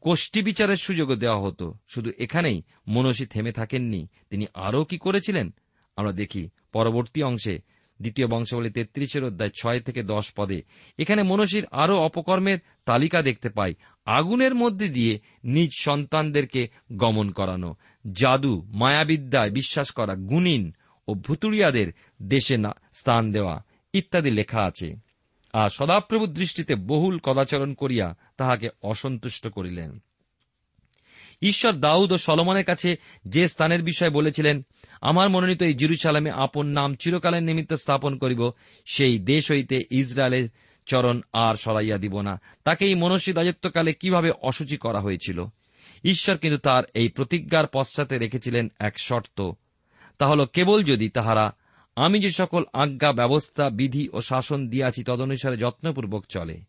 কোষ্ঠী 0.00 0.42
বিচারের 0.42 0.76
সুযোগও 0.76 1.16
দেওয়া 1.16 1.40
হতো। 1.40 1.74
শুধু 1.88 2.10
এখানেই 2.18 2.62
মনসী 2.88 3.26
থেমে 3.26 3.52
থাকেননি। 3.52 4.06
তিনি 4.30 4.46
আরও 4.54 4.84
কি 4.84 4.98
করেছিলেন? 4.98 5.54
আমরা 5.96 6.12
দেখি 6.12 6.48
পরবর্তী 6.72 7.22
অংশে, 7.22 7.58
দ্বিতীয় 8.00 8.28
বংশাবলী 8.28 8.70
তেত্রিশের 8.70 9.24
অধ্যায় 9.24 9.50
ছয় 9.50 9.80
থেকে 9.80 10.02
দশ 10.02 10.32
পদে। 10.36 10.62
এখানে 10.98 11.22
মনসীর 11.22 11.66
আরও 11.70 11.96
অপকর্মের 11.96 12.58
তালিকা 12.84 13.22
দেখতে 13.22 13.48
পাই। 13.48 13.74
আগুনের 14.04 14.54
মধ্যে 14.54 14.88
দিয়ে 14.88 15.20
নিজ 15.44 15.70
সন্তানদেরকে 15.78 16.68
গমন 16.96 17.30
করানো, 17.30 17.74
জাদু, 18.12 18.62
মায়াবিদ্যায় 18.68 19.50
বিশ্বাস 19.50 19.90
করা, 19.90 20.14
গুণিন 20.14 20.72
ও 21.08 21.14
ভুতুড়িয়াদের 21.14 21.92
দেশে 22.22 22.56
স্থান 22.94 23.32
দেওয়া 23.32 23.64
ইত্যাদি 23.92 24.30
লেখা 24.30 24.60
আছে। 24.60 25.09
আর 25.52 25.68
সদাপ্রভুর 25.68 26.28
দৃষ্টিতে 26.28 26.74
বহুল 26.74 27.18
কদাচরণ 27.18 27.74
করিয়া 27.74 28.14
তাহাকে 28.36 28.68
অসন্তুষ্ট 28.82 29.48
করিলেন। 29.48 29.98
ঈশ্বর 31.42 31.72
দাউদ 31.72 32.12
ও 32.12 32.18
সলমনের 32.18 32.64
কাছে 32.64 32.96
যে 33.26 33.48
স্থানের 33.48 33.82
বিষয়ে 33.82 34.10
বলেছিলেন, 34.10 34.62
আমার 35.00 35.28
মনোনীত 35.28 35.62
এই 35.62 35.74
জিরুসালামে 35.74 36.30
আপন 36.30 36.66
নাম 36.66 36.94
চিরকালের 36.94 37.42
নিমিত্ত 37.42 37.72
স্থাপন 37.72 38.18
করিব, 38.18 38.50
সেই 38.86 39.18
দেশ 39.18 39.50
হইতে 39.50 39.78
ইসরায়েলের 39.90 40.48
চরণ 40.86 41.20
আর 41.32 41.54
সরাইয়া 41.54 41.98
দিব 41.98 42.20
না। 42.20 42.40
তাকে 42.64 42.84
এই 42.84 42.94
মনস্বী 42.94 43.32
রাজত্বকালে 43.32 43.92
কীভাবে 43.92 44.30
অসুচি 44.42 44.76
করা 44.76 45.00
হয়েছিল? 45.00 45.44
ঈশ্বর 46.04 46.36
কিন্তু 46.36 46.58
তার 46.58 46.82
এই 46.94 47.08
প্রতিজ্ঞার 47.08 47.66
পশ্চাতে 47.66 48.18
রেখেছিলেন 48.18 48.72
এক 48.78 48.98
শর্ত। 48.98 49.50
তা 50.18 50.26
হল, 50.26 50.46
কেবল 50.46 50.82
যদি 50.82 51.08
তাহারা 51.08 51.54
আমি 51.96 52.20
যে 52.20 52.30
সকল 52.30 52.64
আজ্ঞা, 52.72 53.12
ব্যবস্থা, 53.12 53.70
বিধি 53.70 54.08
ও 54.12 54.20
শাসন 54.20 54.68
দিয়াছি, 54.68 55.04
তদনুসারে 55.04 55.56
যত্নপূর্বক 55.56 56.26
চলে। 56.28 56.60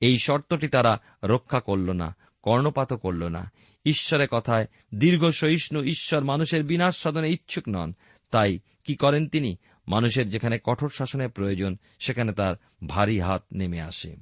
এই 0.00 0.18
শর্তটি 0.18 0.68
তারা 0.68 1.00
রক্ষা 1.24 1.60
করল 1.60 1.90
না, 1.90 2.16
কর্ণপাত 2.42 2.92
করল 2.92 3.24
না। 3.24 3.50
ঈশ্বরের 3.84 4.28
কথায় 4.30 4.66
দীর্ঘ 4.94 5.28
সহিষ্ণু 5.28 5.82
ঈশ্বর 5.82 6.24
মানুষের 6.24 6.64
বিনাশ 6.64 6.96
সাধনে 6.96 7.30
ইচ্ছুক 7.30 7.64
নন। 7.68 7.94
তাই 8.30 8.58
কি 8.84 8.96
করেন 8.96 9.26
তিনি? 9.26 9.56
মানুষের 9.88 10.28
যেখানে 10.28 10.58
কঠোর 10.64 10.90
শাসনের 10.90 11.28
প্রয়োজন, 11.28 11.76
সেখানে 11.98 12.32
তার 12.32 12.54
ভারী 12.86 13.20
হাত 13.20 13.44
নেমে 13.52 13.80
আসে। 13.80 14.16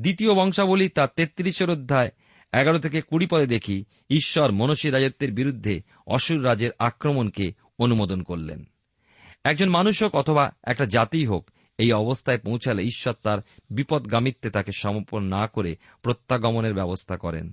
দ্বিতীয় 0.00 0.34
বংশাবলী 0.34 0.88
তার 0.88 1.08
তেত্রিশের 1.16 1.70
অধ্যায় 1.70 2.10
এগারো 2.52 2.78
থেকে 2.78 3.00
কুড়ি 3.00 3.26
পদে 3.26 3.46
দেখি, 3.46 3.84
ঈশ্বর 4.10 4.52
মনসী 4.52 4.90
রাজত্বের 4.90 5.32
বিরুদ্ধে 5.32 5.82
অসুর 6.06 6.44
রাজের 6.44 6.70
আক্রমণকে 6.78 7.52
অনুমোদন 7.78 8.22
করলেন। 8.22 8.64
একজন 9.46 9.68
মানুষ 9.68 10.02
হোক 10.02 10.14
অথবা 10.14 10.50
একটা 10.64 10.84
জাতিই 10.84 11.26
হোক, 11.26 11.50
এই 11.78 11.92
অবস্থায় 11.92 12.38
পৌঁছালে 12.38 12.82
ঈশ্বর 12.82 13.14
তার 13.22 13.38
বিপদগামিত্বে 13.70 14.50
তাকে 14.50 14.72
সমর্পণ 14.76 15.24
না 15.24 15.46
করে 15.46 15.76
প্রত্যাগমনের 16.02 16.74
ব্যবস্থা 16.74 17.16
করেন। 17.16 17.52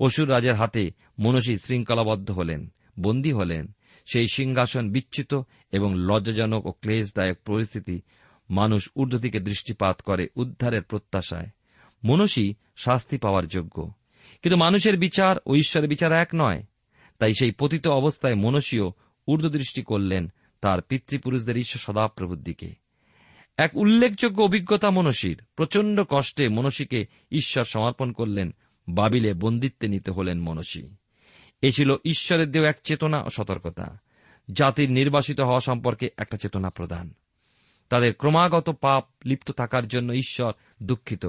অসুর 0.00 0.30
রাজের 0.30 0.54
হাতে 0.54 0.90
মনসী 1.18 1.56
শৃঙ্খলাবদ্ধ 1.56 2.30
হলেন, 2.30 2.72
বন্দী 3.00 3.32
হলেন। 3.32 3.68
সেই 4.12 4.26
সিংহাসন 4.32 4.90
বিচ্ছিত 4.90 5.40
এবং 5.72 5.94
লজ্জাজনক 5.96 6.66
ও 6.66 6.72
ক্লেশদায়ক 6.72 7.38
পরিস্থিতি 7.46 8.00
মানুষ 8.50 8.88
ঊর্ধ্ব 8.96 9.18
দিকে 9.18 9.40
দৃষ্টিপাত 9.40 10.00
করে 10.00 10.28
উদ্ধারের 10.36 10.82
প্রত্যাশায়। 10.82 11.46
মনসী 12.04 12.54
শাস্তি 12.76 13.18
পাওয়ার 13.18 13.46
যোগ্য। 13.46 13.92
কিন্তু 14.42 14.56
মানুষের 14.56 14.98
বিচার 14.98 15.36
ও 15.46 15.54
ঈশ্বরের 15.54 15.88
বিচার 15.88 16.12
এক 16.12 16.28
নয়। 16.34 16.62
তাই 17.18 17.34
সেই 17.34 17.50
পতিত 17.50 17.86
অবস্থায় 17.86 18.34
মনসীও 18.34 18.92
ঊর্ধ্বদৃষ্টি 19.28 19.82
করলেন 19.82 20.32
তার 20.60 20.82
পিতৃপুরুষদের 20.82 21.56
ঈশ্বর 21.56 21.92
সদাপ্রভুর 21.92 22.42
দিকে। 22.42 22.74
এক 23.56 23.76
উল্লেখযোগ্য 23.76 24.42
অভিজ্ঞতা 24.42 24.90
মনসীর। 24.90 25.42
প্রচণ্ড 25.56 26.00
কষ্টে 26.08 26.48
মনসীকে 26.48 27.06
ঈশ্বর 27.32 27.64
সমর্পণ 27.64 28.12
করলেন, 28.12 28.54
বাবিলে 28.88 29.34
বন্দিত্বে 29.34 29.88
নিতে 29.88 30.10
হলেন 30.10 30.40
মনসী। 30.40 30.88
এ 31.62 31.70
ছিল 31.70 31.96
ঈশ্বরের 32.04 32.50
দেও 32.50 32.64
এক 32.64 32.76
চেতনা 32.84 33.22
ও 33.22 33.30
সতর্কতা। 33.30 33.98
জাতির 34.52 34.90
নির্বাসিত 34.90 35.40
হওয়া 35.40 35.60
সম্পর্কে 35.60 36.08
একটা 36.16 36.36
চেতনা 36.36 36.70
প্রদান 36.70 37.14
তাদের 37.88 38.14
ক্রমাগত 38.14 38.70
পাপ 38.70 39.04
লিপ্ত 39.24 39.50
থাকার 39.50 39.88
জন্য 39.88 40.12
ঈশ্বর 40.12 40.52
দুঃখিত। 40.82 41.26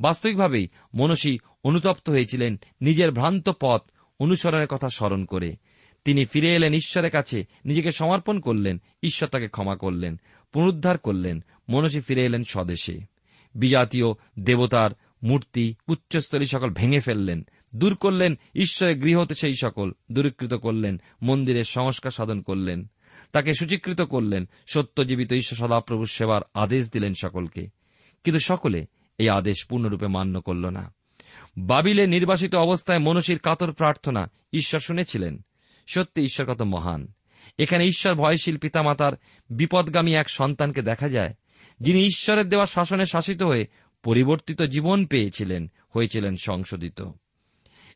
বাস্তবিকভাবেই 0.00 0.68
মনসী 0.94 1.38
অনুতপ্ত 1.64 2.10
হয়েছিলেন 2.10 2.56
নিজের 2.80 3.12
ভ্রান্ত 3.12 3.50
পথ 3.60 3.82
অনুসরণের 4.18 4.66
কথা 4.66 4.88
স্মরণ 4.88 5.24
করে। 5.24 5.56
তিনি 6.04 6.24
ফিরে 6.24 6.54
এলেন 6.54 6.72
ঈশ্বরের 6.72 7.10
কাছে, 7.10 7.44
নিজেকে 7.64 7.90
সমর্পণ 7.90 8.40
করলেন, 8.40 8.80
ঈশ্বর 9.02 9.28
তাকে 9.28 9.48
ক্ষমা 9.48 9.76
করলেন, 9.76 10.20
পুনরুদ্ধার 10.52 10.98
করলেন, 10.98 11.44
মনসী 11.68 12.00
ফিরে 12.00 12.24
এলেন 12.24 12.44
স্বদেশে। 12.44 13.00
বিজাতীয় 13.54 14.04
দেবতার 14.38 14.90
মূর্তি 15.22 15.74
উচ্চস্তরী 15.88 16.46
সকল 16.46 16.70
ভেঙে 16.70 17.00
ফেললেন, 17.00 17.46
দূর 17.74 17.94
করলেন 17.94 18.38
ঈশ্বরের 18.54 19.00
গৃহতে 19.00 19.34
সেই 19.34 19.52
সকল, 19.60 19.92
দূরীকৃত 20.12 20.54
করলেন, 20.54 21.00
মন্দিরের 21.22 21.64
সংস্কার 21.64 22.10
সাধন 22.10 22.40
করলেন, 22.40 22.90
তাকে 23.32 23.52
সূচীকৃত 23.52 24.00
করলেন, 24.00 24.48
সত্যজীবিত 24.66 25.32
ঈশ্বর 25.32 25.68
সদাপ্রভুর 25.68 26.06
সেবার 26.06 26.40
আদেশ 26.54 26.92
দিলেন 26.92 27.12
সকলকে। 27.22 27.66
কিন্তু 28.24 28.38
সকলে 28.38 28.86
এই 29.18 29.28
আদেশ 29.28 29.66
পূর্ণরূপে 29.68 30.06
মান্য 30.06 30.40
করল 30.40 30.66
না। 30.66 30.94
বাবিলে 31.58 32.06
নির্বাসিত 32.06 32.54
অবস্থায় 32.54 32.98
মনসীর 32.98 33.38
কাতর 33.38 33.72
প্রার্থনা 33.72 34.30
ঈশ্বর 34.52 34.80
শুনেছিলেন। 34.80 35.44
সত্যি 35.86 36.22
ঈশ্বর 36.22 36.54
কত 36.54 36.62
মহান। 36.62 37.12
এখানে 37.58 37.86
ঈশ্বর 37.86 38.14
ভয়শীল 38.14 38.58
পিতামাতার 38.58 39.12
বিপদগামী 39.50 40.14
এক 40.14 40.30
সন্তানকে 40.30 40.82
দেখা 40.82 41.08
যায়, 41.08 41.34
যিনি 41.80 42.04
ঈশ্বরের 42.04 42.48
দেওয়া 42.48 42.66
শাসনে 42.66 43.04
শাসিত 43.04 43.42
হয়ে 43.42 43.66
পরিবর্তিত 44.02 44.62
জীবন 44.62 45.06
পেয়েছিলেন, 45.06 45.70
হয়েছিলেন 45.96 46.36
সংশোধিত। 46.36 47.10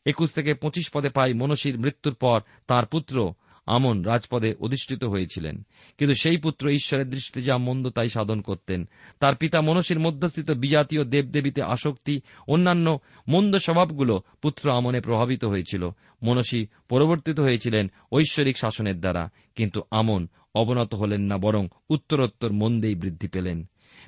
একুশ 0.07 0.33
থেকে 0.33 0.55
পঁচিশ 0.55 0.91
পদে 0.95 1.09
পাই 1.09 1.33
মনসীর 1.33 1.79
মৃত্যুর 1.79 2.15
পর 2.15 2.41
তার 2.67 2.87
পুত্র 2.87 3.35
আমন 3.67 4.03
রাজপদে 4.03 4.55
অধিষ্ঠিত 4.61 5.05
হয়েছিলেন। 5.05 5.63
কিন্তু 5.99 6.15
সেই 6.15 6.37
পুত্র 6.37 6.71
ঈশ্বরের 6.71 7.09
দৃষ্টিতে 7.09 7.47
যা 7.47 7.59
মন্দ 7.59 7.89
তাই 7.89 8.09
সাধন 8.09 8.41
করতেন। 8.41 8.89
তার 9.21 9.35
পিতা 9.35 9.61
মনসীর 9.61 10.01
মধ্যস্থিত 10.01 10.51
বিজাতীয় 10.51 11.05
দেবদেবীতে 11.05 11.63
আসক্তি, 11.63 12.21
অন্যান্য 12.49 12.99
মন্দ 13.29 13.57
স্বভাবগুলো 13.57 14.21
পুত্র 14.43 14.73
আমনে 14.73 15.01
প্রভাবিত 15.01 15.45
হয়েছিল। 15.45 15.91
মনসী 16.23 16.67
পরিবর্তিত 16.89 17.41
হয়েছিলেন 17.41 17.91
ঐশ্বরিক 18.13 18.59
শাসনের 18.59 19.01
দ্বারা। 19.01 19.29
কিন্তু 19.57 19.83
আমন 19.91 20.29
অবনত 20.55 20.95
হলেন 20.95 21.21
না, 21.21 21.39
বরং 21.39 21.69
উত্তরোত্তর 21.91 22.53
মন্দেই 22.53 22.95
বৃদ্ধি 22.95 23.29
পেলেন। 23.29 23.65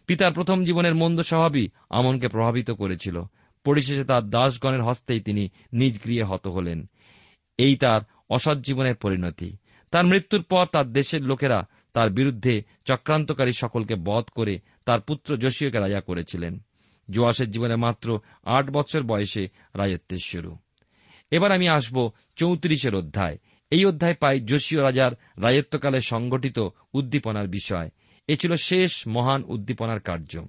পিতার 0.07 0.33
প্রথম 0.33 0.63
জীবনের 0.63 0.95
মন্দ 0.95 1.21
স্বভাবই 1.21 1.69
আমনকে 1.91 2.29
প্রভাবিত 2.29 2.71
করেছিল। 2.71 3.23
পরিশেষে 3.65 4.05
তার 4.05 4.31
দাসগণের 4.31 4.83
হস্তেই 4.83 5.21
তিনি 5.21 5.49
নিজ 5.73 5.99
গৃহে 6.07 6.23
হত 6.23 6.47
হলেন। 6.47 6.87
এই 7.59 7.77
তার 7.77 8.01
অসৎ 8.29 8.59
জীবনের 8.59 8.95
পরিণতি। 8.95 9.57
তার 9.91 10.07
মৃত্যুর 10.07 10.43
পর 10.43 10.67
তার 10.73 10.93
দেশের 10.93 11.23
লোকেরা 11.23 11.67
তার 11.93 12.11
বিরুদ্ধে 12.11 12.63
চক্রান্তকারী 12.85 13.53
সকলকে 13.53 13.95
বধ 13.95 14.25
করে 14.25 14.59
তার 14.85 15.01
পুত্র 15.01 15.37
যোশীয়কে 15.37 15.79
রাজা 15.79 16.01
করেছিলেন। 16.01 16.59
জোয়াসের 17.11 17.51
জীবনে 17.51 17.77
মাত্র 17.77 18.21
আট 18.45 18.71
বছর 18.71 19.03
বয়সে 19.03 19.49
রাজত্বের 19.75 20.19
শুরু। 20.19 20.57
এবার 21.31 21.53
আমি 21.53 21.69
আসব 21.69 22.11
চৌত্রিশের 22.37 22.95
অধ্যায়। 22.95 23.39
এই 23.71 23.85
অধ্যায় 23.85 24.15
পাই 24.15 24.41
যোশীয় 24.41 24.83
রাজার 24.83 25.13
রাজত্বকালে 25.43 26.01
সংগঠিত 26.01 26.69
উদ্দীপনার 26.93 27.49
বিষয়। 27.49 27.91
এ 28.27 28.37
ছিল 28.37 28.55
শেষ 28.55 29.09
মহান 29.09 29.45
উদ্দীপনার 29.47 30.01
কার্য। 30.01 30.45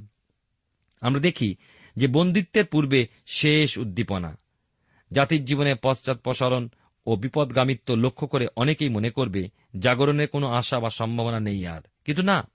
আমরা 1.02 1.20
দেখি 1.20 1.56
যে 1.96 2.08
বন্দিত্বের 2.08 2.66
পূর্বে 2.66 3.08
শেষ 3.28 3.78
উদ্দীপনা। 3.78 4.38
জাতির 5.12 5.46
জীবনে 5.46 5.76
পশ্চাৎপসরণ 5.84 6.70
ও 7.10 7.16
বিপদগামিত্ব 7.16 7.96
লক্ষ্য 7.96 8.28
করে 8.28 8.48
অনেকেই 8.56 8.90
মনে 8.90 9.10
করবে, 9.10 9.50
জাগরণের 9.80 10.28
কোনো 10.28 10.48
আশা 10.48 10.80
বা 10.80 10.90
সম্ভাবনা 10.90 11.40
নেই 11.40 11.68
আর। 11.68 11.82
কিন্তু 12.06 12.24
না, 12.24 12.48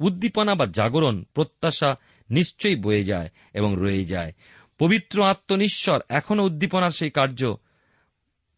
উদ্দীপনা 0.00 0.54
বা 0.54 0.66
জাগরণ 0.66 1.24
প্রত্যাশা 1.34 1.96
নিশ্চয়ই 2.30 2.76
বয়ে 2.76 3.04
যায় 3.04 3.28
এবং 3.54 3.74
রয়ে 3.78 4.04
যায়। 4.04 4.32
পবিত্র 4.78 5.24
আত্মনিশ্বর 5.24 6.00
এখনও 6.08 6.44
উদ্দীপনার 6.44 6.90
সেই 6.90 7.10
কার্য, 7.10 7.54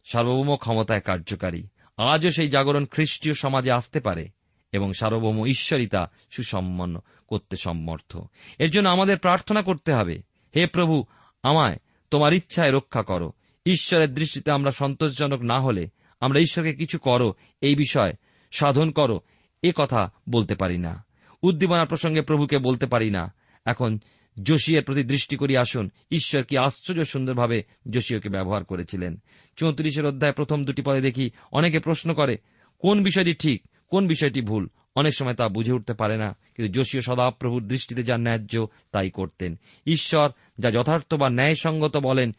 সার্বভৌম 0.05 0.55
ক্ষমতায় 0.55 1.01
কার্যকারী। 1.01 1.63
আজও 1.97 2.29
সেই 2.29 2.47
জাগরণ 2.47 2.85
খ্রিস্টীয় 2.85 3.33
সমাজে 3.33 3.71
আসতে 3.71 3.99
পারে 3.99 4.29
এবং 4.71 4.93
সার্বভৌম 4.93 5.45
ঈশ্বরই 5.45 5.87
তা 5.87 6.11
সুসম্পন্ন 6.31 6.99
করতে 7.27 7.55
সমর্থ। 7.55 8.17
এর 8.59 8.69
জন্য 8.69 8.89
আমাদের 8.89 9.17
প্রার্থনা 9.17 9.61
করতে 9.61 9.93
হবে, 9.93 10.21
হে 10.55 10.67
প্রভু, 10.67 11.05
আমায় 11.43 11.77
তোমার 12.11 12.33
ইচ্ছায় 12.33 12.71
রক্ষা 12.71 13.03
করো। 13.03 13.31
ঈশ্বরের 13.65 14.13
দৃষ্টিতে 14.13 14.51
আমরা 14.51 14.71
সন্তোষজনক 14.71 15.41
না 15.41 15.59
হলে 15.59 15.87
আমরা 16.19 16.39
ঈশ্বরকে 16.39 16.73
কিছু 16.73 16.99
করো, 16.99 17.33
এই 17.61 17.75
বিষয় 17.75 18.13
সাধন 18.51 18.91
করো, 18.91 19.21
এ 19.61 19.71
কথা 19.75 20.11
বলতে 20.29 20.55
পারি 20.55 20.77
না। 20.77 21.05
উদ্দীপনা 21.43 21.85
প্রসঙ্গে 21.85 22.21
প্রভুকে 22.21 22.57
বলতে 22.57 22.85
পারি 22.85 23.09
না। 23.09 23.33
এখন 23.65 23.99
যোশীয়ের 24.43 24.83
প্রতি 24.83 25.03
দৃষ্টি 25.03 25.37
করি 25.37 25.57
আসুন। 25.57 25.89
ঈশ্বর 26.11 26.43
কি 26.43 26.57
আশ্চর্য 26.57 27.03
সুন্দরভাবে 27.03 27.63
যোশীয়কে 27.89 28.29
ব্যবহার 28.29 28.63
করেছিলেন। 28.63 29.21
চৌত্রিশের 29.57 30.05
অধ্যায় 30.05 30.33
প্রথম 30.33 30.65
দুটি 30.65 30.81
পদে 30.81 31.01
দেখি 31.01 31.29
অনেকে 31.51 31.79
প্রশ্ন 31.79 32.13
করে, 32.13 32.37
কোন 32.79 33.03
বিষয়টি 33.03 33.33
ঠিক, 33.33 33.67
কোন 33.89 34.07
বিষয়টি 34.07 34.41
ভুল? 34.41 34.69
অনেক 34.95 35.13
সময় 35.15 35.33
তা 35.33 35.49
বুঝে 35.49 35.73
উঠতে 35.73 35.93
পারে 35.93 36.17
না, 36.17 36.37
কিন্তু 36.55 36.73
যোশীয় 36.73 37.01
সদাপ্রভুর 37.01 37.67
দৃষ্টিতে 37.67 38.03
যা 38.03 38.17
ন্যায্য 38.17 38.67
তাই 38.91 39.09
করতেন। 39.09 39.59
ঈশ্বর 39.87 40.29
যা 40.59 40.71
যথার্থ 40.71 41.13
বা 41.13 41.29
ন্যায়সঙ্গত 41.29 41.97
বলেন 41.97 42.35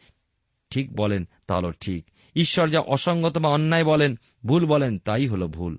ঠিক 0.75 0.95
বলেন 0.95 1.27
তা 1.47 1.55
হল 1.55 1.71
ঠিক। 1.71 2.05
ঈশ্বর 2.35 2.69
যা 2.69 2.79
অসঙ্গত 2.79 3.37
বা 3.37 3.49
অন্যায় 3.49 3.83
বলেন, 3.83 4.15
ভুল 4.45 4.65
বলেন, 4.65 4.99
তাই 4.99 5.27
হল 5.27 5.47
ভুল। 5.47 5.77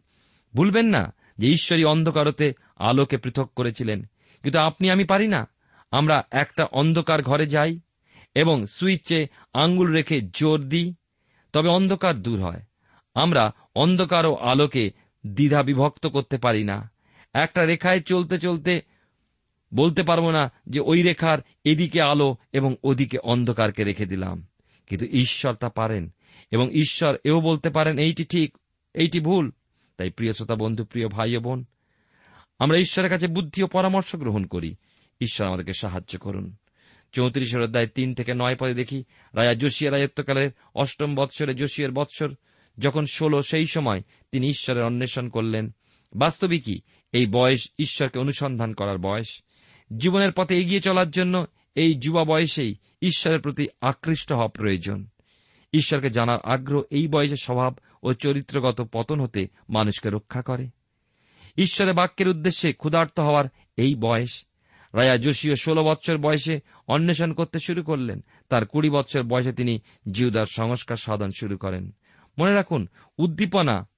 ভুলবেন 0.55 0.87
না 0.87 1.15
যে 1.39 1.51
ঈশ্বরই 1.51 1.85
অন্ধকারতে 1.85 2.53
আলোকে 2.77 3.17
পৃথক 3.17 3.51
করেছিলেন। 3.57 4.03
কিন্তু 4.43 4.59
আপনি, 4.59 4.91
আমি 4.91 5.05
পারি 5.05 5.29
না। 5.29 5.49
আমরা 5.91 6.25
একটা 6.31 6.65
অন্ধকার 6.65 7.23
ঘরে 7.23 7.47
যাই 7.47 7.81
এবং 8.35 8.67
সুইচে 8.67 9.27
আঙ্গুল 9.53 9.93
রেখে 9.93 10.21
জোর 10.35 10.61
দিই, 10.61 10.95
তবে 11.53 11.69
অন্ধকার 11.69 12.23
দূর 12.23 12.43
হয়। 12.43 12.63
আমরা 13.15 13.53
অন্ধকার 13.75 14.27
ও 14.27 14.35
আলোকে 14.35 14.91
দ্বিধা 15.27 15.63
বিভক্ত 15.63 16.07
করতে 16.07 16.37
পারি 16.37 16.65
না। 16.65 16.91
একটা 17.35 17.65
রেখায় 17.65 18.01
চলতে 18.01 18.39
চলতে 18.39 18.81
বলতে 19.75 20.03
পারব 20.03 20.31
না 20.31 20.53
যে 20.67 20.81
ওই 20.81 21.03
রেখার 21.03 21.39
এদিকে 21.65 22.03
আলো 22.03 22.37
এবং 22.53 22.77
ওদিকে 22.85 23.19
অন্ধকারকে 23.19 23.85
রেখে 23.85 24.07
দিলাম। 24.07 24.47
কিন্তু 24.87 25.07
ঈশ্বর 25.07 25.55
তা 25.55 25.69
পারেন 25.69 26.15
এবং 26.51 26.71
ঈশ্বর 26.73 27.17
এও 27.25 27.41
বলতে 27.41 27.71
পারেন, 27.71 27.99
এইটি 27.99 28.25
ঠিক, 28.25 28.59
এইটি 28.95 29.21
ভুল। 29.21 29.53
তাই 29.97 30.11
প্রিয় 30.11 30.33
শ্রোতা 30.33 30.55
বন্ধু, 30.55 30.85
প্রিয় 30.85 31.09
ভাই 31.09 31.37
ও 31.37 31.41
বোন, 31.41 31.65
আমরা 32.59 32.79
ঈশ্বরের 32.79 33.11
কাছে 33.11 33.27
বুদ্ধি 33.27 33.63
ও 33.63 33.67
পরামর্শ 33.67 34.17
গ্রহণ 34.17 34.45
করি। 34.45 34.75
ঈশ্বর 35.21 35.47
আমাদেরকে 35.47 35.73
সাহায্য 35.73 36.19
করুন। 36.19 36.57
চৌত্রিশের 37.13 37.61
অধ্যায় 37.61 37.87
তিন 37.87 38.15
থেকে 38.15 38.35
নয় 38.35 38.57
পদে 38.57 38.75
দেখি 38.75 39.05
রাজা 39.35 39.55
যোশিয়া 39.55 39.91
রাজত্বকালের 39.91 40.51
অষ্টম 40.75 41.15
বৎসরে 41.15 41.55
যোশিয়ার 41.55 41.93
বৎসর, 41.93 42.35
যখন 42.79 43.05
ষোলো, 43.05 43.43
সেই 43.43 43.67
সময় 43.67 44.03
তিনি 44.33 44.49
ঈশ্বরের 44.49 44.83
অন্বেষণ 44.83 45.29
করলেন। 45.29 45.75
বাস্তবিকই 46.17 46.81
এই 47.13 47.27
বয়স 47.27 47.71
ঈশ্বরকে 47.79 48.19
অনুসন্ধান 48.19 48.75
করার 48.75 48.99
বয়স। 48.99 49.43
জীবনের 49.99 50.33
পথে 50.33 50.57
এগিয়ে 50.57 50.81
চলার 50.81 51.11
জন্য 51.11 51.47
এই 51.77 51.95
যুবা 51.95 52.25
বয়সেই 52.25 52.75
ঈশ্বরের 53.03 53.41
প্রতি 53.41 53.69
আকৃষ্ট 53.81 54.33
হওয়া 54.33 54.49
প্রয়োজন। 54.49 55.07
ঈশ্বরকে 55.73 56.09
জানার 56.09 56.39
আগ্রহ 56.45 56.83
এই 56.91 57.09
বয়সে 57.09 57.37
স্বভাব 57.37 57.79
ও 58.03 58.13
চরিত্রগত 58.13 58.89
পতন 58.93 59.21
হতে 59.21 59.49
মানুষকে 59.69 60.11
রক্ষা 60.11 60.43
করে। 60.43 60.69
ঈশ্বরের 61.57 61.95
বাক্যের 61.95 62.29
উদ্দেশ্যে 62.29 62.73
ক্ষুধার্ত 62.73 63.21
হওয়ার 63.21 63.45
এই 63.77 63.95
বয়স। 63.95 64.45
রায়া 64.95 65.17
যোশীয় 65.17 65.55
ষোলো 65.55 65.85
বৎসর 65.85 66.19
বয়সে 66.19 66.61
অন্বেষণ 66.89 67.33
করতে 67.33 67.59
শুরু 67.59 67.83
করলেন। 67.83 68.25
তার 68.49 68.67
কুড়ি 68.67 68.91
বৎসর 68.91 69.23
বয়সে 69.23 69.53
তিনি 69.53 69.79
জিউদার 70.13 70.45
সংস্কার 70.45 70.97
সাধন 70.97 71.31
শুরু 71.41 71.57
করেন। 71.57 71.95
মনে 72.39 72.53
রাখুন, 72.53 72.89
উদ্দীপনা, 73.19 73.89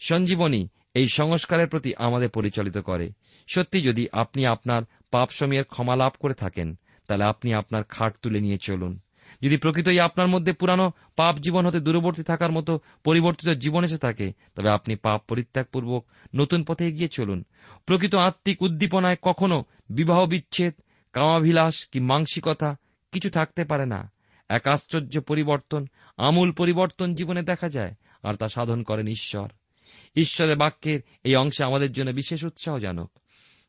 সঞ্জীবনী 0.00 0.68
এই 0.94 1.06
সংস্কারের 1.06 1.68
প্রতি 1.68 1.94
আমাদের 1.96 2.28
পরিচালিত 2.28 2.78
করে। 2.78 3.10
সত্যি 3.54 3.80
যদি 3.80 4.08
আপনি 4.12 4.46
আপনার 4.46 4.82
পাপ 5.10 5.30
সময়ের 5.30 5.64
ক্ষমা 5.64 5.96
লাভ 5.96 6.12
করে 6.20 6.34
থাকেন 6.34 6.78
তাহলে 7.10 7.24
আপনি 7.24 7.54
আপনার 7.54 7.84
খাট 7.84 8.16
তুলে 8.22 8.40
নিয়ে 8.40 8.58
চলুন। 8.58 9.00
যদি 9.42 9.56
প্রকৃতই 9.56 9.98
আপনার 9.98 10.28
মধ্যে 10.28 10.52
পুরানো 10.52 10.92
পাপ 11.16 11.36
জীবন 11.36 11.66
হতে 11.66 11.80
দূরবর্তী 11.80 12.22
থাকার 12.22 12.52
মতো 12.52 12.80
পরিবর্তিত 13.04 13.50
জীবন 13.50 13.84
এসে 13.84 13.98
থাকে, 13.98 14.32
তবে 14.54 14.70
আপনি 14.70 14.96
পাপ 14.96 15.22
পরিত্যাগপূর্বক 15.28 16.06
নতুন 16.34 16.64
পথে 16.64 16.86
এগিয়ে 16.86 17.08
চলুন। 17.08 17.44
প্রকৃত 17.86 18.14
আত্মিক 18.14 18.62
উদ্দীপনায় 18.62 19.16
কখনো 19.22 19.64
বিবাহ 19.88 20.26
বিচ্ছেদ 20.26 20.74
কামাভিলাস 21.12 21.86
কি 21.86 22.00
মাংসিকতা 22.00 22.76
কিছু 23.12 23.30
থাকতে 23.30 23.64
পারে 23.64 23.86
না। 23.86 24.12
এক 24.48 24.66
আশ্চর্য 24.66 25.20
পরিবর্তন, 25.20 25.86
আমূল 26.16 26.52
পরিবর্তন 26.52 27.14
জীবনে 27.14 27.42
দেখা 27.42 27.68
যায়, 27.68 27.94
আর 28.22 28.34
তা 28.34 28.48
সাধন 28.48 28.82
করেন 28.82 29.06
ঈশ্বর। 29.06 29.48
ঈশ্বরের 30.16 30.56
বাক্যের 30.56 31.00
এই 31.24 31.36
অংশে 31.36 31.64
আমাদের 31.64 31.92
জন্য 31.92 32.10
বিশেষ 32.10 32.44
উৎসাহজনক। 32.44 33.10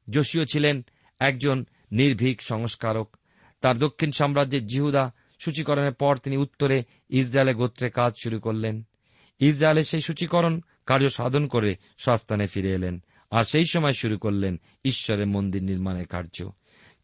যোশীয় 0.09 0.45
ছিলেন 0.45 0.85
একজন 1.19 1.65
নির্ভীক 1.91 2.41
সংস্কারক 2.41 3.17
তার 3.61 3.77
দক্ষিণ 3.77 4.11
সাম্রাজ্যের 4.11 4.67
জিহুদা 4.67 5.11
সূচীকরণের 5.39 5.93
পর 5.93 6.17
তিনি 6.17 6.37
উত্তরে 6.37 6.83
ইসরায়েলের 7.09 7.55
গোত্রে 7.55 7.89
কাজ 7.89 8.13
শুরু 8.23 8.39
করলেন। 8.39 8.83
ইসরায়েলের 9.39 9.83
সেই 9.83 10.01
সূচীকরণ 10.01 10.61
কার্য 10.85 11.09
সাধন 11.09 11.47
করে 11.47 11.75
স্বস্থানে 11.97 12.47
ফিরে 12.47 12.71
এলেন 12.71 13.03
আর 13.31 13.43
সেই 13.43 13.65
সময় 13.65 13.91
শুরু 13.91 14.17
করলেন 14.17 14.59
ঈশ্বরের 14.85 15.27
মন্দির 15.27 15.63
নির্মাণের 15.63 16.07
কার্য। 16.07 16.49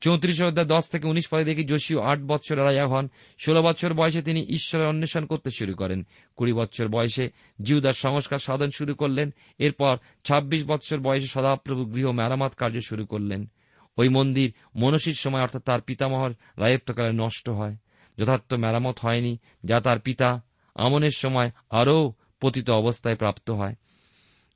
চৌত্রিশ 0.01 0.41
অধ্যায় 0.41 0.67
দশ 0.67 0.89
থেকে 0.89 1.07
উনিশ 1.07 1.27
পদে 1.31 1.43
দেখি 1.43 1.63
যোশীয় 1.63 2.01
আট 2.01 2.19
বছর 2.19 2.57
রাজা 2.57 2.87
হন, 2.87 3.09
ষোলো 3.45 3.63
বছর 3.63 3.93
বয়সে 3.93 4.21
তিনি 4.21 4.45
ঈশ্বরের 4.49 4.87
অন্বেষণ 4.87 5.25
করতে 5.25 5.51
শুরু 5.51 5.73
করেন, 5.73 6.05
কুড়ি 6.35 6.53
বছর 6.53 6.87
বয়সে 6.87 7.29
জিউদার 7.61 7.93
সংস্কার 7.93 8.37
সাধন 8.37 8.69
শুরু 8.69 8.95
করলেন, 8.95 9.33
এরপর 9.59 9.97
২৬ 10.23 10.65
বছর 10.65 10.97
বয়সে 10.97 11.27
সদাপ্রভু 11.27 11.85
গৃহ 11.85 12.11
মেরামত 12.11 12.53
কার্য 12.53 12.79
শুরু 12.79 13.05
করলেন। 13.05 13.49
ওই 13.97 14.09
মন্দির 14.09 14.49
মনসির 14.75 15.13
সময় 15.13 15.41
অর্থাৎ 15.41 15.63
তার 15.63 15.81
পিতামহর 15.81 16.31
রায়ত্বকালে 16.57 17.13
নষ্ট 17.13 17.49
হয়। 17.49 17.75
যথার্থ 18.17 18.53
মেরামত 18.53 18.97
হয়নি, 19.01 19.33
যা 19.63 19.77
তার 19.79 19.99
পিতা 19.99 20.29
আমনের 20.75 21.15
সময় 21.15 21.49
আরও 21.69 22.13
পতিত 22.41 22.69
অবস্থায় 22.69 23.15
প্রাপ্ত 23.15 23.47
হয়। 23.49 23.75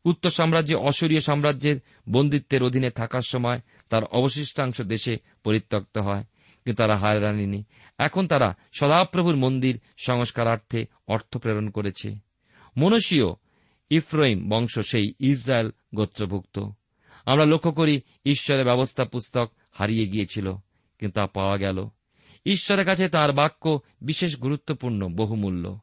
উত্তর 0.06 0.30
সাম্রাজ্যে 0.30 0.76
অসুরীয় 0.76 1.20
সাম্রাজ্যের 1.20 1.78
বন্দিত্বের 2.10 2.64
অধীনে 2.64 2.90
থাকার 2.90 3.26
সময় 3.26 3.60
তার 3.90 4.04
অবশিষ্টাংশ 4.04 4.78
দেশে 4.82 5.14
পরিত্যক্ত 5.44 5.98
হয়, 5.98 6.24
কিন্তু 6.66 6.84
তারা 6.84 6.96
হায়রানিনি 6.96 7.64
এখন 7.98 8.24
তারা 8.28 8.50
সদাপ্রভুর 8.74 9.36
মন্দির 9.36 9.76
সংস্কারার্থে 9.98 10.86
অর্থ 11.08 11.38
প্রেরণ 11.38 11.68
করেছে। 11.70 12.10
মনসীয় 12.78 13.30
ইফ্রইম 13.92 14.50
বংশ 14.50 14.80
সেই 14.80 15.08
ইসরায়েল 15.20 15.70
গোত্রভুক্ত। 15.96 16.58
আমরা 17.26 17.46
লক্ষ্য 17.46 17.72
করি 17.72 18.02
ঈশ্বরের 18.26 18.66
ব্যবস্থা 18.66 19.06
পুস্তক 19.06 19.52
হারিয়ে 19.72 20.08
গিয়েছিল, 20.08 20.54
কিন্তু 21.00 21.20
তা 21.20 21.28
পাওয়া 21.28 21.58
গেল। 21.58 21.90
ঈশ্বরের 22.46 22.86
কাছে 22.86 23.10
তার 23.10 23.34
বাক্য 23.34 23.80
বিশেষ 24.02 24.40
গুরুত্বপূর্ণ, 24.40 25.08
বহুমূল্য। 25.08 25.80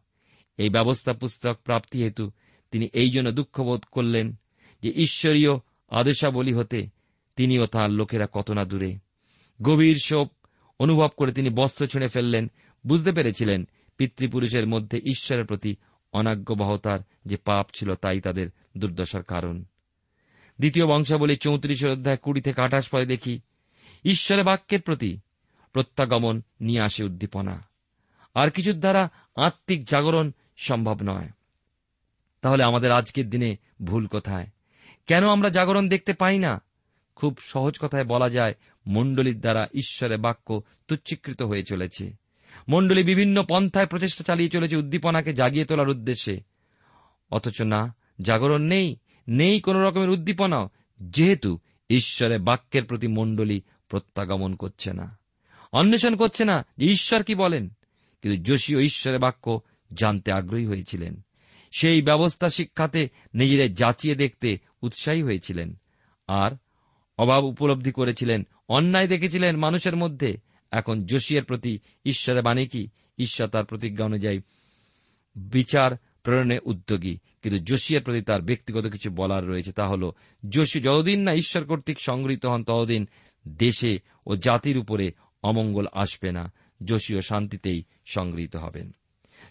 এই 0.57 0.69
ব্যবস্থা 0.69 1.13
পুস্তক 1.13 1.59
প্রাপ্তি 1.65 2.03
হেতু 2.03 2.31
তিনি 2.71 2.89
এই 2.93 3.11
জন্য 3.11 3.31
দুঃখবোধ 3.31 3.85
করলেন 3.93 4.35
যে 4.83 4.91
ঈশ্বরীয় 4.91 5.51
আদেশাবলী 5.89 6.53
হতে 6.53 6.89
তিনি 7.37 7.59
ও 7.59 7.67
তাঁর 7.67 7.91
লোকেরা 7.91 8.27
কত 8.33 8.51
না 8.51 8.65
দূরে। 8.65 8.99
গভীর 9.63 9.97
শোক 10.05 10.33
অনুভব 10.79 11.09
করে 11.17 11.33
তিনি 11.33 11.51
বস্ত্র 11.51 11.87
ছেড়ে 11.87 12.09
ফেললেন। 12.09 12.51
বুঝতে 12.87 13.13
পেরেছিলেন 13.13 13.69
পিতৃপুরুষের 13.97 14.67
মধ্যে 14.67 14.99
ঈশ্বরের 14.99 15.45
প্রতি 15.45 15.77
অনাজ্ঞবহতার 16.13 16.99
যে 17.25 17.37
পাপ 17.37 17.67
ছিল 17.75 17.95
তাই 17.95 18.21
তাদের 18.21 18.49
দুর্দশার 18.79 19.23
কারণ। 19.23 19.65
দ্বিতীয় 20.59 20.87
বংশাবলী 20.87 21.37
চৌত্রিশের 21.37 21.91
অধ্যায় 21.91 22.17
কুড়ি 22.17 22.41
থেকে 22.41 22.63
আঠাশ 22.63 22.89
পরে 22.89 23.07
দেখি, 23.07 23.41
ঈশ্বরের 24.05 24.45
বাক্যের 24.45 24.83
প্রতি 24.83 25.19
প্রত্যাগমন 25.73 26.43
নিয়ে 26.61 26.81
আসে 26.81 27.05
উদ্দীপনা। 27.05 27.69
আর 28.35 28.51
কিছুর 28.51 28.75
দ্বারা 28.75 29.11
আত্মিক 29.37 29.85
জাগরণ 29.85 30.33
সম্ভব 30.57 30.99
নয়। 31.03 31.29
তাহলে 32.41 32.65
আমাদের 32.65 32.93
আজকের 32.93 33.31
দিনে 33.31 33.57
ভুল 33.83 34.07
কোথায়? 34.07 34.47
কেন 35.07 35.25
আমরা 35.29 35.49
জাগরণ 35.49 35.89
দেখতে 35.89 36.13
পাই 36.13 36.39
না? 36.39 36.63
খুব 37.17 37.39
সহজ 37.41 37.79
কথায় 37.79 38.05
বলা 38.05 38.29
যায়, 38.29 38.55
মণ্ডলীর 38.87 39.41
দ্বারা 39.41 39.67
ঈশ্বরের 39.75 40.19
বাক্য 40.19 40.63
তুচ্ছীকৃত 40.89 41.43
হয়ে 41.43 41.63
চলেছে। 41.63 42.13
মণ্ডলী 42.69 43.03
বিভিন্ন 43.03 43.43
পন্থায় 43.49 43.87
প্রচেষ্টা 43.87 44.25
চালিয়ে 44.25 44.49
চলেছে 44.49 44.77
উদ্দীপনাকে 44.77 45.33
জাগিয়ে 45.33 45.65
তোলার 45.65 45.89
উদ্দেশ্যে। 45.89 46.41
অথচ 47.31 47.63
না, 47.63 47.95
জাগরণ 48.23 48.63
নেই 48.63 48.97
নেই 49.29 49.61
কোন 49.61 49.77
রকমের 49.77 50.11
উদ্দীপনা 50.11 50.69
যেহেতু 51.03 51.59
ঈশ্বরের 51.91 52.39
বাক্যের 52.39 52.85
প্রতি 52.85 53.07
মণ্ডলী 53.07 53.63
প্রত্যাগমন 53.89 54.55
করছে 54.55 54.93
না। 54.93 55.19
অন্বেষণ 55.73 56.17
করছে 56.17 56.45
না 56.45 56.67
যে 56.79 56.87
ঈশ্বর 56.87 57.23
কি 57.23 57.35
বলেন, 57.35 57.69
কিন্তু 58.23 58.43
যোশী 58.43 58.77
ও 58.77 58.81
ঈশ্বরের 58.81 59.19
বাক্য 59.19 59.61
জানতে 59.93 60.33
আগ্রহী 60.33 60.67
হয়েছিলেন। 60.67 61.25
সেই 61.79 62.03
ব্যবস্থা 62.03 62.49
শিক্ষাতে 62.49 63.09
নিজেদের 63.35 63.75
যাচিয়ে 63.75 64.15
দেখতে 64.15 64.59
উৎসাহী 64.83 65.23
হয়েছিলেন। 65.23 65.77
আর 66.29 66.51
অভাব 67.19 67.45
উপলব্ধি 67.45 67.93
করেছিলেন, 67.93 68.47
অন্যায় 68.69 69.09
দেখেছিলেন 69.09 69.57
মানুষের 69.57 69.97
মধ্যে। 69.97 70.37
এখন 70.71 71.05
যোশিয়ের 71.05 71.45
প্রতি 71.45 71.79
ঈশ্বরের 72.05 72.43
বাণী 72.43 72.67
কি? 72.67 72.89
ঈশ্বর 73.19 73.49
তার 73.49 73.65
প্রতিজ্ঞা 73.65 74.07
অনুযায়ী 74.07 74.41
বিচার 75.37 75.91
প্রেরণে 76.23 76.59
উদ্যোগী। 76.65 77.19
কিন্তু 77.43 77.65
যোশিয়ার 77.65 78.05
প্রতি 78.05 78.21
তার 78.21 78.43
ব্যক্তিগত 78.43 78.87
কিছু 78.87 79.11
বলার 79.11 79.47
রয়েছে, 79.47 79.73
তা 79.73 79.89
হল, 79.89 80.11
যোশী 80.49 80.81
যতদিন 80.81 81.21
না 81.21 81.35
ঈশ্বর 81.35 81.65
কর্তৃক 81.65 82.01
সংগৃহীত 82.01 82.47
হন, 82.47 82.65
ততদিন 82.65 83.09
দেশে 83.49 83.99
ও 84.27 84.37
জাতির 84.37 84.79
উপরে 84.79 85.13
অমঙ্গল 85.43 85.87
আসবে 85.93 86.33
না। 86.33 86.53
যোশীয় 86.85 87.21
শান্তিতেই 87.21 87.83
সংগৃহীত 88.07 88.57
হবেন। 88.57 88.93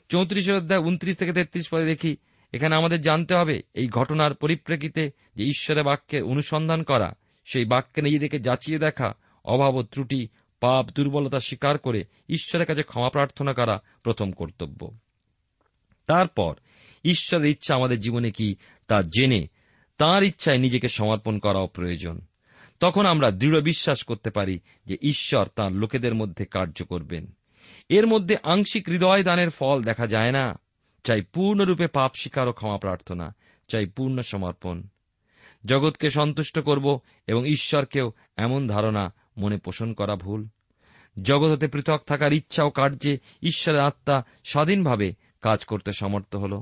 চৌত্রিশ 0.09 0.49
অধ্যায় 0.49 0.79
উনত্রিশ 0.79 1.17
থেকে 1.17 1.33
তেত্রিশ 1.33 1.69
পদে 1.71 1.85
দেখি, 1.85 2.15
এখানে 2.53 2.75
আমাদের 2.75 3.01
জানতে 3.01 3.35
হবে, 3.35 3.61
এই 3.73 3.87
ঘটনার 3.87 4.35
পরিপ্রেক্ষিতে 4.35 5.11
যে 5.35 5.43
ঈশ্বরের 5.43 5.83
বাক্যের 5.83 6.23
অনুসন্ধান 6.23 6.83
করা, 6.83 7.13
সেই 7.45 7.65
বাক্যে 7.65 8.01
নিজেদেরকে 8.01 8.39
যাচিয়ে 8.39 8.79
দেখা, 8.79 9.13
অভাব 9.45 9.75
ও 9.75 9.83
ত্রুটি, 9.83 10.27
পাপ, 10.59 10.89
দুর্বলতা 10.89 11.39
স্বীকার 11.39 11.77
করে 11.77 12.03
ঈশ্বরের 12.29 12.67
কাছে 12.67 12.83
ক্ষমা 12.83 13.09
প্রার্থনা 13.09 13.53
করা 13.53 13.81
প্রথম 14.03 14.31
কর্তব্য। 14.31 14.97
তারপর 16.07 16.55
ঈশ্বরের 17.03 17.45
ইচ্ছা 17.45 17.75
আমাদের 17.75 17.99
জীবনে 17.99 18.31
কি 18.31 18.55
তা 18.87 19.01
জেনে 19.01 19.47
তার 19.97 20.23
ইচ্ছায় 20.23 20.57
নিজেকে 20.57 20.87
সমর্পণ 20.87 21.39
করাও 21.39 21.67
প্রয়োজন। 21.67 22.21
তখন 22.79 23.05
আমরা 23.05 23.31
দৃঢ় 23.31 23.61
বিশ্বাস 23.61 24.03
করতে 24.03 24.29
পারি 24.29 24.59
যে 24.85 24.97
ঈশ্বর 25.01 25.47
তাঁর 25.55 25.71
লোকেদের 25.71 26.15
মধ্যে 26.15 26.45
কার্য 26.45 26.83
করবেন। 26.83 27.35
এর 27.89 28.07
মধ্যে 28.07 28.37
আংশিক 28.43 28.89
হৃদয় 28.89 29.23
দানের 29.23 29.49
ফল 29.49 29.83
দেখা 29.83 30.07
যায় 30.07 30.31
না। 30.31 30.59
চাই 31.03 31.21
পূর্ণরূপে 31.21 31.87
পাপ 31.87 32.11
স্বীকার 32.15 32.47
ও 32.47 32.51
ক্ষমা 32.51 32.77
প্রার্থনা, 32.77 33.35
চাই 33.67 33.85
পূর্ণ 33.85 34.21
সমর্পণ। 34.21 34.83
জগৎকে 35.65 36.09
সন্তুষ্ট 36.09 36.59
করব 36.59 36.99
এবং 37.27 37.45
ঈশ্বরকেও 37.45 38.11
এমন 38.37 38.67
ধারণা 38.67 39.13
মনে 39.37 39.57
পোষণ 39.57 39.93
করা 39.93 40.15
ভুল। 40.15 40.47
জগৎ 41.21 41.51
হতে 41.51 41.67
পৃথক 41.67 42.01
থাকার 42.07 42.33
ইচ্ছা 42.33 42.63
ও 42.63 42.69
কার্যে 42.69 43.19
ঈশ্বরের 43.43 43.81
আত্মা 43.81 44.23
স্বাধীনভাবে 44.43 45.13
কাজ 45.41 45.65
করতে 45.65 45.91
সমর্থ 45.91 46.35
হল। 46.35 46.61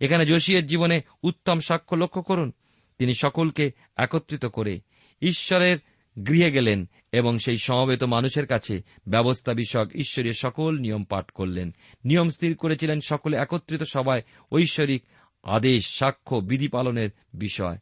এখানে 0.00 0.26
যোশিয়ের 0.26 0.66
জীবনে 0.66 1.00
উত্তম 1.22 1.58
সাক্ষ্য 1.58 1.96
লক্ষ্য 1.96 2.22
করুন। 2.22 2.52
তিনি 2.98 3.14
সকলকে 3.14 3.70
একত্রিত 3.96 4.46
করে 4.46 4.80
ঈশ্বরের 5.22 5.78
গৃহে 6.26 6.52
গেলেন 6.52 6.88
এবং 7.12 7.38
সেই 7.38 7.56
সমবেত 7.56 8.04
মানুষের 8.04 8.46
কাছে 8.46 8.82
ব্যবস্থা 9.08 9.52
বিষয়ক 9.52 9.94
ঈশ্বরীয় 9.94 10.32
সকল 10.32 10.78
নিয়ম 10.78 11.04
পাঠ 11.04 11.30
করলেন। 11.30 11.74
নিয়ম 12.04 12.30
স্থির 12.30 12.56
করেছিলেন 12.56 13.00
সকলে 13.00 13.36
একত্রিত 13.36 13.82
সবাই 13.82 14.22
ঐশ্বরিক 14.52 15.02
আদেশ, 15.42 15.86
সাক্ষ্য, 15.86 16.36
বিধি 16.36 16.68
পালনের 16.68 17.10
বিষয়। 17.34 17.78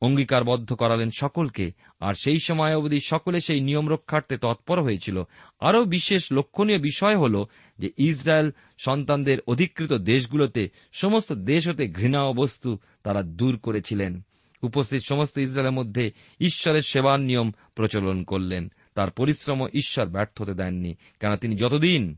অঙ্গীকারবদ্ধ 0.00 0.72
করালেন 0.72 1.10
সকলকে, 1.18 1.70
আর 2.00 2.14
সেই 2.14 2.38
সময় 2.38 2.76
অবধি 2.76 3.00
সকলে 3.00 3.40
সেই 3.40 3.60
নিয়ম 3.60 3.90
রক্ষার্থে 3.90 4.36
তৎপর 4.36 4.82
হয়েছিল। 4.82 5.22
আরও 5.60 5.84
বিশেষ 5.84 6.32
লক্ষণীয় 6.32 6.78
বিষয় 6.78 7.16
হল 7.16 7.44
যে 7.78 7.90
ইসরায়েল 7.98 8.50
সন্তানদের 8.78 9.38
অধিকৃত 9.46 9.92
দেশগুলোতে 9.92 10.68
সমস্ত 10.92 11.32
দেশ 11.32 11.68
হতে 11.68 11.88
ঘৃণা 11.88 12.32
বস্তু 12.32 12.78
তারা 13.02 13.22
দূর 13.22 13.58
করেছিলেন। 13.58 14.24
উপস্থিত 14.62 15.00
সমস্ত 15.08 15.38
ইসরায়েলের 15.38 15.78
মধ্যে 15.78 16.12
ঈশ্বরের 16.40 16.80
সেবার 16.80 17.20
নিয়ম 17.20 17.52
প্রচলন 17.74 18.24
করলেন। 18.24 18.72
তার 18.94 19.10
পরিশ্রম 19.10 19.66
ঈশ্বর 19.66 20.06
ব্যর্থ 20.06 20.42
হতে 20.42 20.54
দেননি 20.54 20.94
কেন 20.94 21.36
তিনি 21.36 21.56
যতদিন 21.56 22.16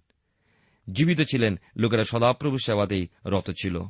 জীবিত 0.92 1.20
ছিলেন, 1.20 1.60
লোকেরা 1.76 2.02
সদাপ্রভু 2.02 2.56
সেবাতেই 2.56 3.06
রত 3.26 3.50
ছিল। 3.50 3.82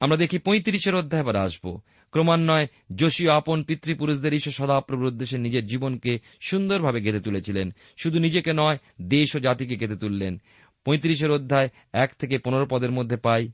আমরা 0.00 0.16
দেখি 0.16 0.38
পঁয়ত্রিশের 0.38 0.94
অধ্যায় 0.94 1.22
এবার 1.22 1.36
আসব। 1.36 1.80
ক্রমান্বয়ে 2.10 2.66
যোশীয় 2.94 3.32
আপন 3.32 3.62
পিতৃপুরুষদের 3.62 4.34
ঈশ্বর 4.34 4.52
সদাপ্রভুর 4.52 5.06
উদ্দেশ্যে 5.06 5.38
নিজের 5.38 5.66
জীবনকে 5.66 6.18
সুন্দরভাবে 6.40 7.00
গেঁথে 7.00 7.20
তুলেছিলেন। 7.20 7.74
শুধু 7.96 8.18
নিজেকে 8.18 8.52
নয়, 8.52 8.78
দেশ 9.02 9.36
ও 9.36 9.40
জাতিকে 9.40 9.76
গেঁথে 9.76 9.96
তুললেন। 9.96 10.40
পঁয়ত্রিশের 10.84 11.30
অধ্যায় 11.30 11.68
এক 11.92 12.14
থেকে 12.18 12.38
পনেরো 12.38 12.66
পদের 12.70 12.90
মধ্যে 12.90 13.16
পাই 13.16 13.48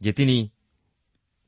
যে 0.00 0.12
তিনি 0.12 0.48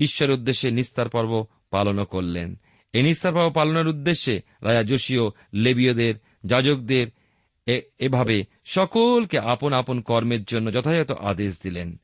ঈশ্বরের 0.00 0.34
উদ্দেশ্যে 0.34 0.70
নিস্তার 0.70 1.08
পর্ব 1.08 1.44
পালনও 1.70 2.04
করলেন। 2.04 2.58
এই 2.92 3.02
নিস্তার 3.02 3.32
পর্ব 3.32 3.52
পালনের 3.52 3.88
উদ্দেশ্যে 3.88 4.40
রাজা 4.62 4.82
যোশীয় 4.82 5.22
লেবীয়দের, 5.54 6.14
যাজকদের 6.44 7.06
এভাবে 7.98 8.44
সকলকে 8.64 9.38
আপন 9.38 9.72
আপন 9.72 10.00
কর্মের 10.00 10.44
জন্য 10.44 10.72
যথাযথ 10.72 11.10
আদেশ 11.10 11.58
দিলেন। 11.62 12.00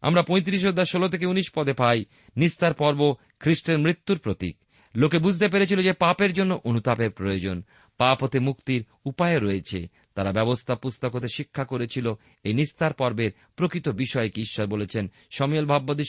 আমরা 0.00 0.22
পঁয়ত্রিশ 0.22 0.66
অধ্যায় 0.66 0.84
ষোলো 0.84 1.08
থেকে 1.08 1.26
উনিশ 1.26 1.50
পদে 1.54 1.72
পাই, 1.72 2.04
নিস্তার 2.36 2.74
পর্ব 2.74 3.14
খ্রিস্টের 3.40 3.78
মৃত্যুর 3.78 4.18
প্রতীক। 4.18 4.56
লোকে 4.94 5.18
বুঝতে 5.18 5.48
পেরেছিল 5.48 5.82
যে 5.82 5.92
পাপের 5.92 6.32
জন্য 6.32 6.60
অনুতাপের 6.64 7.10
প্রয়োজন। 7.10 7.62
পাপ 7.98 8.24
হতে 8.24 8.38
মুক্তির 8.38 8.84
উপায় 9.04 9.40
রয়েছে। 9.40 9.88
তারা 10.14 10.32
ব্যবস্থা 10.32 10.74
পুস্তক 10.74 11.16
হতে 11.16 11.26
শিক্ষা 11.34 11.64
করেছিল। 11.64 12.12
এই 12.44 12.54
নিস্তার 12.54 12.92
পর্বের 12.92 13.32
প্রকৃত 13.56 13.88
বিষয় 13.88 14.30
কি 14.30 14.40
ঈশ্বর 14.40 14.66
বলেছেন? 14.66 15.10
সমিয়াল 15.30 15.66
ভাববাদী 15.66 16.02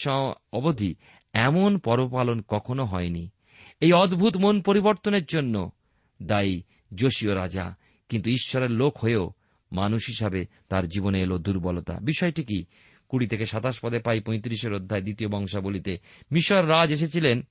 অবধি 0.54 0.96
এমন 1.34 1.78
পর্ব 1.78 2.10
পালন 2.12 2.42
কখনো 2.48 2.86
হয়নি। 2.86 3.30
এই 3.82 3.94
অদ্ভুত 3.94 4.38
মন 4.38 4.62
পরিবর্তনের 4.62 5.26
জন্য 5.26 5.72
দায়ী 6.24 6.62
যোশীয় 6.96 7.36
রাজা। 7.36 7.76
কিন্তু 8.10 8.30
ঈশ্বরের 8.30 8.72
লোক 8.72 8.98
হয়েও 8.98 9.32
মানুষ 9.72 10.06
হিসাবে 10.08 10.46
তার 10.70 10.88
জীবনে 10.88 11.22
এলো 11.22 11.38
দুর্বলতা। 11.38 12.00
বিষয়টি 12.00 12.44
কি? 12.44 12.66
কুড়ি 13.10 13.28
থেকে 13.28 13.46
সাতাশ 13.46 13.80
পদে 13.80 14.00
পাই 14.00 14.20
পঁয়ত্রিশের 14.20 14.74
অধ্যায় 14.74 15.02
দ্বিতীয় 15.02 15.30
বংশাবলীতে। 15.30 15.98
মিশর 16.32 16.70
রাজ 16.70 16.92
এসেছিলেন 16.92 17.42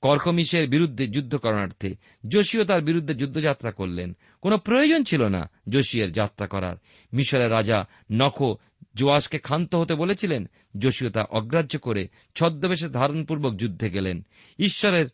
কর্কমিশের 0.00 0.68
বিরুদ্ধে 0.68 1.06
যুদ্ধ 1.06 1.36
করণার্থে 1.36 1.94
যোশীয় 2.28 2.64
তার 2.64 2.82
বিরুদ্ধে 2.82 3.14
যুদ্ধযাত্রা 3.14 3.70
করলেন। 3.70 4.16
কোনো 4.42 4.58
প্রয়োজন 4.58 5.04
ছিল 5.04 5.28
না 5.28 5.50
যোশিয়ের 5.68 6.12
যাত্রা 6.12 6.46
করার। 6.46 6.76
মিশরের 7.12 7.50
রাজা 7.50 7.84
নখ 8.12 8.54
জোয়াসকে 8.94 9.38
ক্ষান্ত 9.38 9.74
হতে 9.74 9.94
বলেছিলেন। 9.94 10.48
যোশীয় 10.78 11.10
তা 11.10 11.22
অগ্রাহ্য 11.22 11.78
করে 11.78 12.08
ছদ্মবেশে 12.34 12.88
ধারণপূর্বক 12.88 13.54
যুদ্ধে 13.56 13.90
গেলেন। 13.90 14.26
ঈশ্বরের 14.58 15.06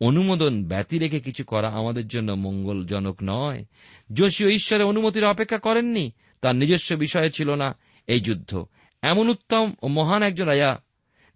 অনুমোদন 0.00 0.64
ব্যতি 0.64 0.98
রেখে 0.98 1.20
কিছু 1.20 1.44
করা 1.44 1.68
আমাদের 1.68 2.08
জন্য 2.08 2.32
মঙ্গলজনক 2.32 3.16
নয়। 3.22 3.64
যোশীয় 4.12 4.50
ঈশ্বরের 4.50 4.86
অনুমতির 4.86 5.24
অপেক্ষা 5.24 5.58
করেননি। 5.58 6.10
তার 6.42 6.56
নিজস্ব 6.56 6.96
বিষয়ে 6.96 7.30
ছিল 7.30 7.54
না 7.54 7.78
এই 8.06 8.20
যুদ্ধ। 8.20 8.66
এমন 9.02 9.28
উত্তম 9.28 9.74
ও 9.82 9.88
মহান 9.88 10.22
একজন 10.22 10.46
রাজা 10.46 10.82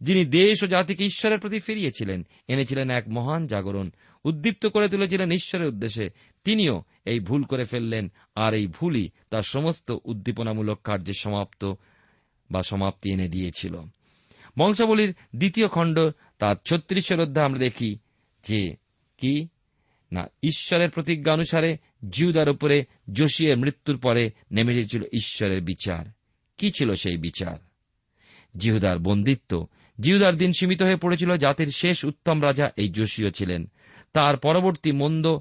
যিনি 0.00 0.24
দেশ 0.24 0.64
ও 0.64 0.66
জাতিকে 0.66 1.04
ঈশ্বরের 1.04 1.38
প্রতি 1.38 1.60
ফিরিয়েছিলেন, 1.60 2.26
এনেছিলেন 2.48 2.90
এক 2.90 3.04
মহান 3.08 3.46
জাগরণ, 3.46 3.90
উদ্দীপ্ত 4.24 4.66
করে 4.66 4.88
তুলেছিলেন 4.88 5.30
ঈশ্বরের 5.30 5.68
উদ্দেশ্যে। 5.68 6.10
তিনিও 6.44 6.82
এই 7.04 7.20
ভুল 7.20 7.42
করে 7.42 7.64
ফেললেন, 7.64 8.12
আর 8.34 8.54
এই 8.54 8.66
ভুলই 8.66 9.10
তার 9.30 9.42
সমস্ত 9.42 9.92
উদ্দীপনামূলক 10.04 10.80
কার্যের 10.84 11.14
সমাপ্ত 11.18 11.72
বা 12.50 12.62
সমাপ্তি 12.62 13.12
এনে 13.12 13.28
দিয়েছিল। 13.28 13.80
বংশাবলীর 14.58 15.14
দ্বিতীয় 15.36 15.68
খণ্ড, 15.68 15.98
তার 16.38 16.56
ছত্রিশের 16.64 17.20
অধ্যায় 17.20 17.46
আমরা 17.46 17.58
দেখি 17.58 17.98
যে 18.44 18.76
কি? 19.18 19.48
না, 20.12 20.30
ঈশ্বরের 20.42 20.90
প্রতিজ্ঞা 20.90 21.32
অনুসারে 21.32 21.76
জিউদার 22.10 22.48
উপরে 22.48 22.84
যোশিয়ের 23.12 23.58
মৃত্যুর 23.58 23.98
পরে 23.98 24.30
নেমে 24.52 24.72
এসেছিল 24.72 25.02
ঈশ্বরের 25.02 25.62
বিচার। 25.62 26.15
কি 26.58 26.72
ছিল 26.78 26.94
সেই 26.94 27.16
বিচার? 27.16 27.56
জিহুদার 28.56 28.98
বন্দিত্ব। 28.98 29.66
জিহুদার 30.00 30.36
দিন 30.36 30.52
সীমিত 30.58 30.82
হয়ে 30.82 30.96
পড়েছিল 30.96 31.36
জাতির 31.36 31.66
শেষ 31.66 32.04
উত্তম 32.04 32.42
রাজা 32.42 32.70
এই 32.76 32.88
যোশীয় 32.88 33.30
ছিলেন। 33.30 33.70
তার 34.12 34.36
পরবর্তী 34.36 34.92
মন্দ 34.92 35.38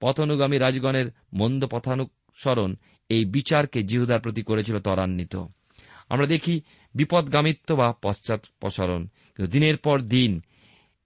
পথনুগামী 0.00 0.58
রাজগণের 0.58 1.06
মন্দ 1.32 1.66
পথানুসরণ 1.66 2.74
এই 3.08 3.24
বিচারকে 3.24 3.82
জিহুদার 3.82 4.20
প্রতি 4.20 4.42
করেছিল 4.42 4.78
ত্বরান্বিত। 4.78 5.36
আমরা 6.08 6.26
দেখি 6.26 6.60
বিপদগামিত্ব 6.94 7.74
বা 7.74 7.94
পশ্চাৎপসরণ 8.02 9.06
কিন্তু 9.06 9.52
দিনের 9.52 9.76
পর 9.76 10.00
দিন 10.00 10.42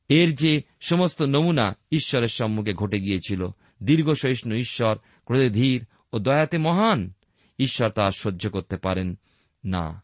এর 0.08 0.34
যে 0.34 0.62
সমস্ত 0.80 1.22
নমুনা 1.22 1.76
ঈশ্বরের 1.92 2.28
সম্মুখে 2.28 2.74
ঘটে 2.74 3.00
গিয়েছিল, 3.00 3.46
দীর্ঘ 3.82 4.12
সহিষ্ণু 4.12 4.56
ঈশ্বর, 4.56 4.98
ক্রোধে 5.24 5.50
ধীর 5.50 5.86
ও 6.12 6.18
দয়াতে 6.18 6.58
মহান 6.58 7.12
ঈশ্বর 7.58 7.90
তা 7.90 8.10
সহ্য 8.10 8.50
করতে 8.50 8.76
পারেন। 8.76 9.18
না। 9.64 10.02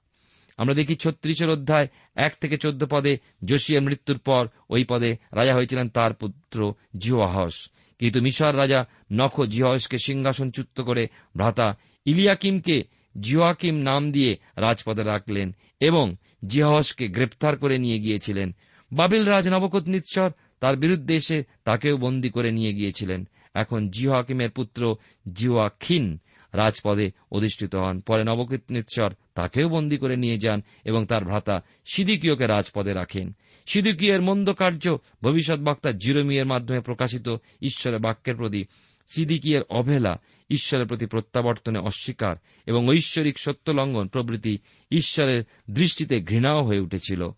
আমরা 0.57 0.75
দেখি 0.75 0.97
ছত্রিশের 0.97 1.49
অধ্যায় 1.49 1.89
এক 2.17 2.37
থেকে 2.41 2.57
চোদ্দ 2.57 2.85
পদে 2.91 3.19
যোশিয়ার 3.45 3.83
মৃত্যুর 3.83 4.19
পর 4.19 4.49
ওই 4.71 4.85
পদে 4.85 5.17
রাজা 5.33 5.55
হয়েছিলেন 5.55 5.89
তার 5.89 6.15
পুত্র 6.15 6.75
জিওয়াহস। 6.97 7.69
কিন্তু 7.99 8.21
মিশর 8.21 8.57
রাজা 8.57 8.85
নখ 9.13 9.45
জিহসকে 9.45 9.97
সিংহাসনচ্যুত 9.99 10.81
করে 10.81 11.09
ভ্রাতা 11.37 11.77
ইলিয়াকিমকে 12.05 12.85
জিওয়াকিম 13.21 13.75
নাম 13.75 14.13
দিয়ে 14.13 14.37
রাজপদে 14.57 15.03
রাখলেন 15.03 15.55
এবং 15.81 16.17
জিহসকে 16.47 17.09
গ্রেপ্তার 17.09 17.57
করে 17.57 17.79
নিয়ে 17.79 17.99
গিয়েছিলেন। 17.99 18.55
বাবিল 18.93 19.25
রাজ 19.25 19.49
নবকত 19.49 19.89
নিৎসর 19.89 20.31
তার 20.61 20.77
বিরুদ্ধে 20.77 21.15
এসে 21.15 21.45
তাকেও 21.65 21.97
বন্দী 21.97 22.31
করে 22.31 22.51
নিয়ে 22.51 22.75
গিয়েছিলেন। 22.75 23.29
এখন 23.55 23.91
জিওয়াকিমের 23.91 24.51
পুত্র 24.51 24.97
জিওয়াখিন 25.33 26.21
রাজপদে 26.53 27.11
অধিষ্ঠিত 27.33 27.75
হন। 27.75 28.01
পরে 28.01 28.25
নবকীর্তনেশ্বর 28.25 29.13
তাকেও 29.35 29.69
বন্দী 29.69 29.97
করে 29.97 30.17
নিয়ে 30.17 30.39
যান 30.39 30.63
এবং 30.85 31.07
তার 31.07 31.25
ভ্রাতা 31.25 31.61
সিদিকীয়কে 31.93 32.47
রাজপদে 32.47 32.93
রাখেন। 32.93 33.33
সিদিকীয়ের 33.67 34.23
মন্দ 34.23 34.53
কার্য 34.53 34.97
ভবিষ্যৎ 35.23 35.61
বক্তা 35.61 35.93
জিরোমিয়ের 35.93 36.47
মাধ্যমে 36.47 36.81
প্রকাশিত 36.81 37.29
ঈশ্বরের 37.63 37.99
বাক্যের 37.99 38.37
প্রতি 38.37 38.65
সিদিকিয়ের 39.09 39.63
অবহেলা 39.63 40.19
ঈশ্বরের 40.51 40.87
প্রতি 40.87 41.07
প্রত্যাবর্তনে 41.07 41.79
অস্বীকার 41.79 42.37
এবং 42.67 42.89
ঐশ্বরিক 42.89 43.39
সত্য 43.39 43.71
লঙ্ঘন 43.71 44.09
প্রভৃতি 44.09 44.59
ঈশ্বরের 44.91 45.45
দৃষ্টিতে 45.71 46.21
ঘৃণাও 46.21 46.63
হয়ে 46.63 46.81
উঠেছিল। 46.81 47.29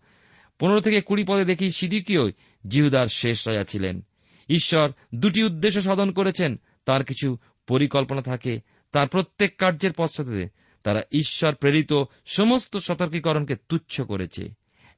পনেরো 0.59 0.79
থেকে 0.79 1.01
কুড়ি 1.01 1.23
পদে 1.27 1.45
দেখি 1.45 1.69
সিদিকীয় 1.69 2.31
জিহুদার 2.67 3.07
শেষ 3.07 3.47
রাজা 3.47 3.63
ছিলেন। 3.63 4.01
ঈশ্বর 4.49 4.91
দুটি 5.15 5.43
উদ্দেশ্য 5.43 5.81
সাধন 5.81 6.11
করেছেন, 6.11 6.59
তার 6.85 7.03
কিছু 7.03 7.37
পরিকল্পনা 7.67 8.21
থাকে 8.21 8.59
তার 8.95 9.07
প্রত্যেক 9.07 9.57
কার্যের 9.57 9.93
পশ্চাতে 9.93 10.47
তারা 10.83 11.01
ঈশ্বর 11.11 11.55
প্রেরিত 11.55 12.03
সমস্ত 12.25 12.77
সতর্কীকরণকে 12.77 13.55
তুচ্ছ 13.69 14.01
করেছে। 14.01 14.49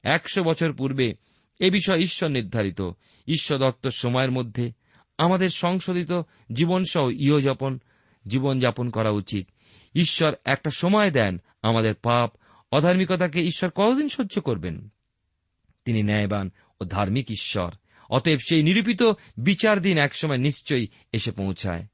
একশো 0.02 0.42
বছর 0.42 0.72
পূর্বে 0.72 1.14
এ 1.58 1.70
বিষয় 1.70 1.98
ঈশ্বর 1.98 2.30
নির্ধারিত। 2.30 2.90
ঈশ্বর 3.28 3.58
দত্ত 3.58 3.86
সময়ের 3.86 4.30
মধ্যে 4.30 4.72
আমাদের 5.18 5.48
সংশোধিত 5.48 6.22
জীবনসহ 6.52 7.10
ইহযাপন, 7.10 7.78
জীবনযাপন 8.26 8.90
করা 8.90 9.10
উচিত। 9.10 9.48
ঈশ্বর 9.94 10.34
একটা 10.44 10.70
সময় 10.70 11.10
দেন 11.10 11.40
আমাদের 11.62 11.94
পাপ, 11.94 12.32
অধার্মিকতাকে 12.72 13.40
ঈশ্বর 13.40 13.70
কতদিন 13.70 14.08
সহ্য 14.08 14.40
করবেন? 14.40 14.88
তিনি 15.84 16.02
ন্যায়বান 16.02 16.50
ও 16.80 16.84
ধার্মিক 16.84 17.30
ঈশ্বর। 17.30 17.70
অতএব 18.10 18.38
সেই 18.38 18.62
নিরূপিত 18.62 19.02
বিচার 19.38 19.82
দিন 19.82 19.98
একসময় 19.98 20.38
নিশ্চয়ই 20.38 20.86
এসে 21.12 21.32
পৌঁছায়। 21.32 21.86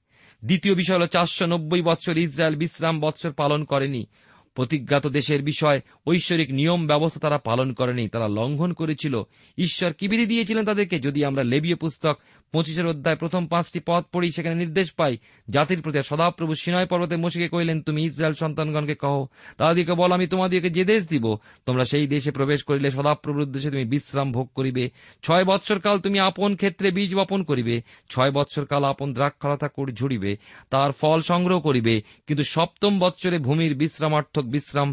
দ্বিতীয় 0.45 0.75
বিষয় 0.75 0.99
হল 0.99 1.07
চারশো 1.07 1.47
নব্বই 1.47 1.83
বৎসর 1.83 2.19
ইসরায়েল 2.19 2.57
বিশ্রাম 2.57 3.01
বৎসর 3.01 3.33
পালন 3.33 3.65
করেনি। 3.65 4.07
প্রতিজ্ঞাত 4.55 5.07
দেশের 5.07 5.43
বিষয়, 5.43 5.81
ঐশ্বরিক 6.07 6.51
নিয়ম 6.51 6.87
ব্যবস্থা 6.87 7.21
তারা 7.21 7.39
পালন 7.39 7.73
করেনি। 7.73 8.09
তারা 8.09 8.29
লঙ্ঘন 8.29 8.73
করেছিল। 8.73 9.23
ঈশ্বর 9.59 9.93
কি 9.93 10.09
বিধি 10.09 10.27
দিয়েছিলেন 10.27 10.65
তাদেরকে? 10.65 10.99
যদি 10.99 11.25
আমরা 11.25 11.43
লেবীয় 11.43 11.77
পুস্তক 11.77 12.19
পঁচিশের 12.55 12.87
অধ্যায় 12.93 13.19
প্রথম 13.23 13.43
পাঁচটি 13.53 13.81
পদ 13.89 14.03
পড়ি, 14.13 14.29
সেখানে 14.37 14.57
নির্দেশ 14.63 14.89
পাই, 14.99 15.15
জাতির 15.49 15.81
প্রতি 15.83 15.99
সদাপ্রভু 16.11 16.53
সিনয় 16.63 16.89
পর্বতে 16.93 17.17
মসিকে 17.17 17.49
কহিলেন, 17.49 17.79
তুমি 17.87 18.01
ইসরায়েল 18.05 18.37
সন্তানগণকে 18.43 18.95
কহ 18.95 19.17
তাদেরকে 19.59 19.95
বল, 20.01 20.11
আমি 20.13 20.27
তোমাদেরকে 20.27 20.71
যে 20.71 20.85
দেশ 20.85 21.03
দিব, 21.13 21.27
তোমরা 21.67 21.85
সেই 21.85 22.07
দেশে 22.07 22.31
প্রবেশ 22.31 22.61
করিলে 22.63 22.89
সদাপ্রভুর 22.91 23.53
দেশে 23.55 23.71
তুমি 23.71 23.85
বিশ্রাম 23.85 24.29
ভোগ 24.33 24.47
করিবে। 24.55 24.85
ছয় 25.23 25.45
বৎসর 25.45 25.79
কাল 25.79 25.97
তুমি 25.99 26.19
আপন 26.19 26.51
ক্ষেত্রে 26.57 26.89
বীজ 26.91 27.11
বপন 27.15 27.41
করিবে, 27.43 27.75
ছয় 28.11 28.33
বৎসর 28.37 28.65
কাল 28.65 28.83
আপন 28.85 29.09
দ্রাক্ষালতা 29.13 29.69
ঝুড়িবে, 29.99 30.33
তার 30.71 30.91
ফল 31.01 31.19
সংগ্রহ 31.31 31.59
করিবে, 31.61 31.95
কিন্তু 32.27 32.45
সপ্তম 32.45 32.93
বৎসরে 32.99 33.39
ভূমির 33.39 33.73
বিশ্রামার্থক 33.75 34.45
বিশ্রাম 34.55 34.91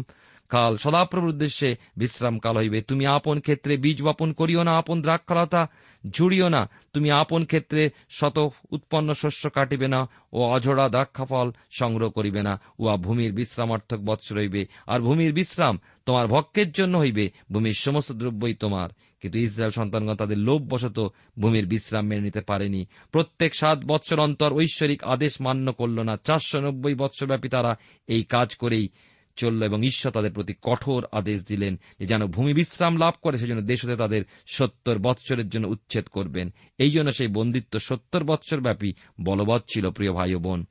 কাল 0.52 0.76
সদাপ্রভুর 0.76 1.28
উদ্দেশ্যে 1.28 1.76
বিশ্রাম 1.96 2.38
কাল 2.38 2.56
হইবে। 2.56 2.80
তুমি 2.80 3.04
আপন 3.06 3.40
ক্ষেত্রে 3.40 3.76
বীজ 3.76 4.02
বপন 4.02 4.32
করিও 4.32 4.62
না, 4.62 4.72
আপন 4.78 5.02
দ্রাক্ষলতা 5.02 5.62
ঝুড়িও 6.10 6.48
না। 6.48 6.62
তুমি 6.92 7.10
আপন 7.10 7.44
ক্ষেত্রে 7.44 7.90
শত 8.10 8.36
উৎপন্ন 8.70 9.08
শস্য 9.12 9.50
কাটিবে 9.50 9.88
না 9.88 10.00
ও 10.32 10.38
অঝড়া 10.42 10.88
দ্রাক্ষাফল 10.88 11.52
সংগ্রহ 11.70 12.10
করিবে 12.10 12.42
না। 12.42 12.60
উহা 12.78 12.96
ভূমির 12.96 13.32
বিশ্রামার্থক 13.32 14.00
বৎসর 14.00 14.36
হইবে 14.38 14.62
আর 14.86 15.00
ভূমির 15.00 15.32
বিশ্রাম 15.32 15.78
তোমার 16.06 16.26
ভক্ষের 16.26 16.72
জন্য 16.72 16.98
হইবে। 16.98 17.30
ভূমির 17.52 17.76
সমস্ত 17.78 18.12
দ্রব্যই 18.12 18.54
তোমার। 18.54 18.88
কিন্তু 19.20 19.38
ইসরায়েল 19.38 19.70
সন্তানগণ 19.70 20.14
তাদের 20.14 20.38
লোভবশত 20.38 20.98
ভূমির 21.38 21.66
বিশ্রাম 21.66 22.04
মেনে 22.06 22.22
নিতে 22.22 22.40
পারেনি। 22.40 22.86
প্রত্যেক 23.12 23.54
সাত 23.54 23.78
বৎসর 23.86 24.18
অন্তর 24.20 24.50
ঐশ্বরিক 24.52 25.04
আদেশ 25.04 25.40
মান্য 25.40 25.72
করল 25.72 25.98
না। 26.00 26.14
চারশো 26.16 26.58
নব্বই 26.60 26.94
বৎসরব্যাপী 26.94 27.48
তারা 27.48 27.72
এই 28.06 28.22
কাজ 28.24 28.56
করেই 28.56 28.88
চলল 29.36 29.62
এবং 29.62 29.82
ঈশ্বর 29.82 30.12
তাদের 30.12 30.32
প্রতি 30.32 30.54
কঠোর 30.62 31.06
আদেশ 31.12 31.46
দিলেন 31.46 31.78
যে 31.98 32.06
যেন 32.06 32.26
ভূমি 32.26 32.54
বিশ্রাম 32.54 32.96
লাভ 32.96 33.14
করে, 33.22 33.36
সেজন্য 33.36 33.62
দেশ 33.62 33.84
হতে 33.84 33.96
তাদের 33.96 34.22
সত্তর 34.46 34.98
বৎসরের 34.98 35.48
জন্য 35.48 35.66
উচ্ছেদ 35.66 36.06
করবেন। 36.06 36.52
এই 36.78 36.90
জন্য 36.90 37.12
সেই 37.12 37.26
বন্দিত্ব 37.26 37.78
সত্তর 37.78 38.24
বৎসর 38.24 38.60
ব্যাপী 38.60 38.92
বলবৎ 39.20 39.62
ছিল, 39.74 39.90
প্রিয় 39.90 40.12
ভাই 40.12 40.34
বোন। 40.34 40.66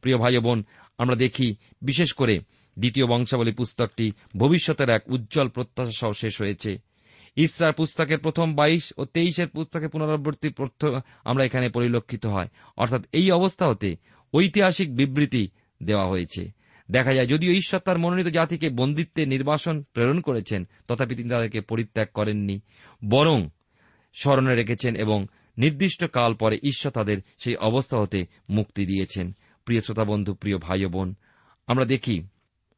প্রিয় 0.00 0.18
ভাই 0.18 0.38
বোন, 0.38 0.64
আমরা 0.98 1.16
দেখি, 1.16 1.56
বিশেষ 1.82 2.12
করে 2.12 2.40
দ্বিতীয় 2.78 3.06
বংশাবলী 3.06 3.52
পুস্তকটি 3.52 4.12
ভবিষ্যতের 4.36 4.88
এক 4.88 5.02
উজ্জ্বল 5.10 5.48
প্রত্যাশা 5.48 5.90
সহ 5.96 6.12
শেষ 6.12 6.40
হয়েছে। 6.40 6.78
ইসরার 7.36 7.72
পুস্তকের 7.72 8.18
প্রথম 8.18 8.54
বাইশ 8.54 8.92
ও 8.98 9.04
তেইশের 9.04 9.48
পুস্তকে 9.48 9.88
পুনরাবর্তী 9.88 10.50
তথ্য 10.50 11.00
আমরা 11.24 11.44
এখানে 11.44 11.68
পরিলক্ষিত 11.68 12.26
হয়। 12.26 12.48
অর্থাৎ 12.76 13.02
এই 13.12 13.30
অবস্থা 13.30 13.68
হতে 13.68 13.96
ঐতিহাসিক 14.34 14.96
বিবৃতি 14.96 15.48
দেওয়া 15.82 16.06
হয়েছে। 16.06 16.63
দেখা 16.90 17.14
যায়, 17.14 17.26
যদিও 17.26 17.52
ঈশ্বর 17.52 17.80
তার 17.80 17.98
মনোনীত 17.98 18.26
জাতিকে 18.26 18.68
বন্দিত্বে 18.68 19.26
নির্বাসন 19.26 19.82
প্রেরণ 19.82 20.20
করেছেন, 20.20 20.68
তথাপি 20.88 21.14
তিনি 21.14 21.30
তাদেরকে 21.30 21.60
পরিত্যাগ 21.60 22.08
করেননি। 22.14 22.60
বরং 23.08 23.48
স্মরণে 24.20 24.54
রেখেছেন 24.54 24.96
এবং 24.96 25.26
নির্দিষ্ট 25.58 26.04
কাল 26.04 26.34
পরে 26.34 26.56
ঈশ্বর 26.56 26.92
তাদের 26.92 27.18
সেই 27.38 27.56
অবস্থা 27.56 27.98
হতে 27.98 28.26
মুক্তি 28.50 28.86
দিয়েছেন। 28.86 29.32
প্রিয় 29.64 29.80
শ্রোতা 29.80 30.04
বন্ধু, 30.04 30.34
প্রিয় 30.34 30.58
ভাই 30.58 30.86
বোন, 30.86 31.14
আমরা 31.66 31.84
দেখি 31.84 32.22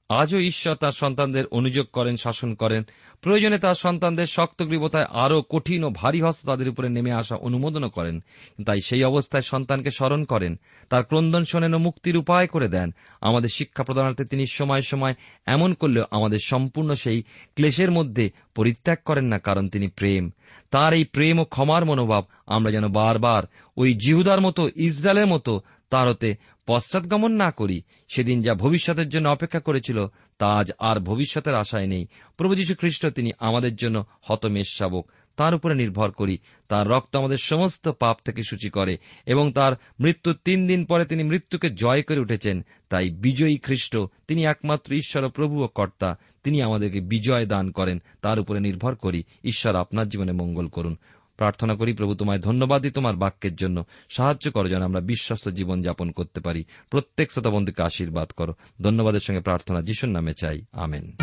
আজও 0.09 0.39
ঈশ্বর 0.39 0.75
তার 0.75 0.91
সন্তানদের 0.91 1.47
অনুযোগ 1.47 1.87
করেন, 1.93 2.17
শাসন 2.17 2.55
করেন। 2.55 2.83
প্রয়োজনে 3.21 3.59
তার 3.59 3.75
সন্তানদের 3.75 4.27
শক্ত 4.27 4.63
গ্রীবতায় 4.63 5.05
আরও 5.05 5.43
কঠিন 5.43 5.85
ও 5.85 5.91
ভারী 5.91 6.23
হস্ত 6.23 6.47
তাদের 6.47 6.69
উপরে 6.69 6.89
নেমে 6.89 7.13
আসা 7.13 7.37
অনুমোদনও 7.37 7.89
করেন। 7.89 8.21
তাই 8.67 8.81
সেই 8.81 9.05
অবস্থায় 9.05 9.43
সন্তানকে 9.43 9.91
স্মরণ 9.91 10.25
করেন। 10.25 10.59
তার 10.91 11.05
ক্রন্দন 11.05 11.45
শোনেন 11.45 11.75
ও 11.75 11.79
মুক্তির 11.79 12.17
উপায় 12.17 12.47
করে 12.47 12.69
দেন। 12.69 12.95
আমাদের 13.21 13.49
শিক্ষা 13.49 13.83
প্রদানার্থে 13.83 14.25
তিনি 14.25 14.47
সময় 14.47 14.81
সময় 14.81 15.15
এমন 15.47 15.75
করলেও 15.75 16.05
আমাদের 16.11 16.39
সম্পূর্ণ 16.45 16.93
সেই 16.93 17.23
ক্লেশের 17.55 17.91
মধ্যে 17.91 18.31
পরিত্যাগ 18.55 18.99
করেন 19.05 19.25
না 19.25 19.39
কারণ 19.39 19.69
তিনি 19.69 19.89
প্রেম। 19.89 20.31
তার 20.71 20.95
এই 20.95 21.05
প্রেম 21.05 21.39
ও 21.39 21.45
ক্ষমার 21.45 21.85
মনোভাব 21.85 22.25
আমরা 22.47 22.71
যেন 22.71 22.89
বারবার 22.89 23.43
ওই 23.77 23.95
জিহুদার 23.95 24.41
মতো, 24.41 24.69
ইসরায়েলের 24.77 25.27
মতো 25.27 25.61
তার 25.91 26.09
হতে 26.09 26.37
পশ্চাৎগমন 26.67 27.33
না 27.33 27.51
করি, 27.51 27.83
সেদিন 28.09 28.43
যা 28.43 28.55
ভবিষ্যতের 28.55 29.09
জন্য 29.09 29.29
অপেক্ষা 29.29 29.61
করেছিল, 29.61 30.07
তা 30.39 30.47
আজ 30.47 30.73
আর 30.79 31.01
ভবিষ্যতের 31.01 31.55
আশায় 31.55 31.87
নেই। 31.87 32.07
প্রভু 32.37 32.55
যীশু 32.55 32.75
খ্রিস্ট 32.75 33.07
তিনি 33.07 33.31
আমাদের 33.39 33.77
জন্য 33.77 34.05
হতমেষ 34.23 34.67
শাবক। 34.79 35.11
তার 35.37 35.55
উপরে 35.55 35.75
নির্ভর 35.75 36.11
করি। 36.11 36.39
তার 36.69 36.89
রক্ত 36.89 37.17
আমাদের 37.17 37.37
সমস্ত 37.37 37.89
পাপ 37.89 38.17
থেকে 38.25 38.43
সূচি 38.43 38.71
করে 38.71 38.99
এবং 39.27 39.53
তার 39.53 39.73
মৃত্যুর 40.01 40.39
তিন 40.45 40.67
দিন 40.67 40.85
পরে 40.85 41.05
তিনি 41.05 41.23
মৃত্যুকে 41.23 41.71
জয় 41.71 42.03
করে 42.03 42.21
উঠেছেন। 42.21 42.65
তাই 42.89 43.11
বিজয়ী 43.11 43.57
খ্রিস্ট, 43.57 43.97
তিনি 44.29 44.45
একমাত্র 44.45 44.95
ঈশ্বর 44.95 45.25
ও 45.25 45.29
প্রভু 45.29 45.65
ও 45.65 45.67
কর্তা। 45.67 46.15
তিনি 46.45 46.63
আমাদেরকে 46.63 47.01
বিজয় 47.01 47.47
দান 47.47 47.71
করেন। 47.71 48.03
তার 48.23 48.41
উপরে 48.41 48.61
নির্ভর 48.61 48.95
করি। 48.95 49.25
ঈশ্বর 49.45 49.77
আপনার 49.77 50.09
জীবনে 50.09 50.33
মঙ্গল 50.33 50.67
করুন। 50.67 50.97
প্রার্থনা 51.37 51.75
করি, 51.75 51.93
প্রভু, 51.93 52.15
তোমায় 52.15 52.39
ধন্যবাদই 52.39 52.91
তোমার 52.91 53.17
বাক্যের 53.17 53.57
জন্য। 53.57 53.85
সাহায্য 54.11 54.51
করো 54.51 54.69
যেন 54.69 54.83
আমরা 54.83 55.01
বিশ্বস্ত 55.01 55.49
জীবন 55.49 55.83
যাপন 55.83 56.11
করতে 56.11 56.41
পারি। 56.41 56.65
প্রত্যেক 56.91 57.33
শ্রোতাবন্ধুকে 57.33 57.83
আশীর্বাদ 57.83 58.31
করো। 58.31 58.55
ধন্যবাদের 58.83 59.21
সঙ্গে 59.21 59.41
প্রার্থনা 59.41 59.81
যিশুর 59.81 60.11
নামে 60.11 60.35
চাই। 60.35 60.61
আমেন। 60.73 61.17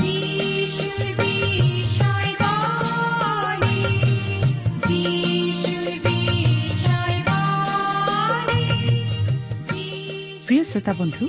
প্রিয় 10.45 10.63
শ্রোতা 10.63 10.93
বন্ধু 10.93 11.27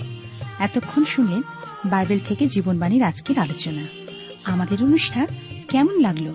এতক্ষণ 0.59 1.05
শুনলেন 1.05 1.42
বাইবেল 1.90 2.18
থেকে 2.29 2.47
জীবনবাণীর 2.47 3.03
আজকের 3.03 3.38
আলোচনা। 3.38 3.87
আমাদের 4.44 4.83
অনুষ্ঠান 4.83 5.27
কেমন 5.68 6.01
লাগল? 6.01 6.35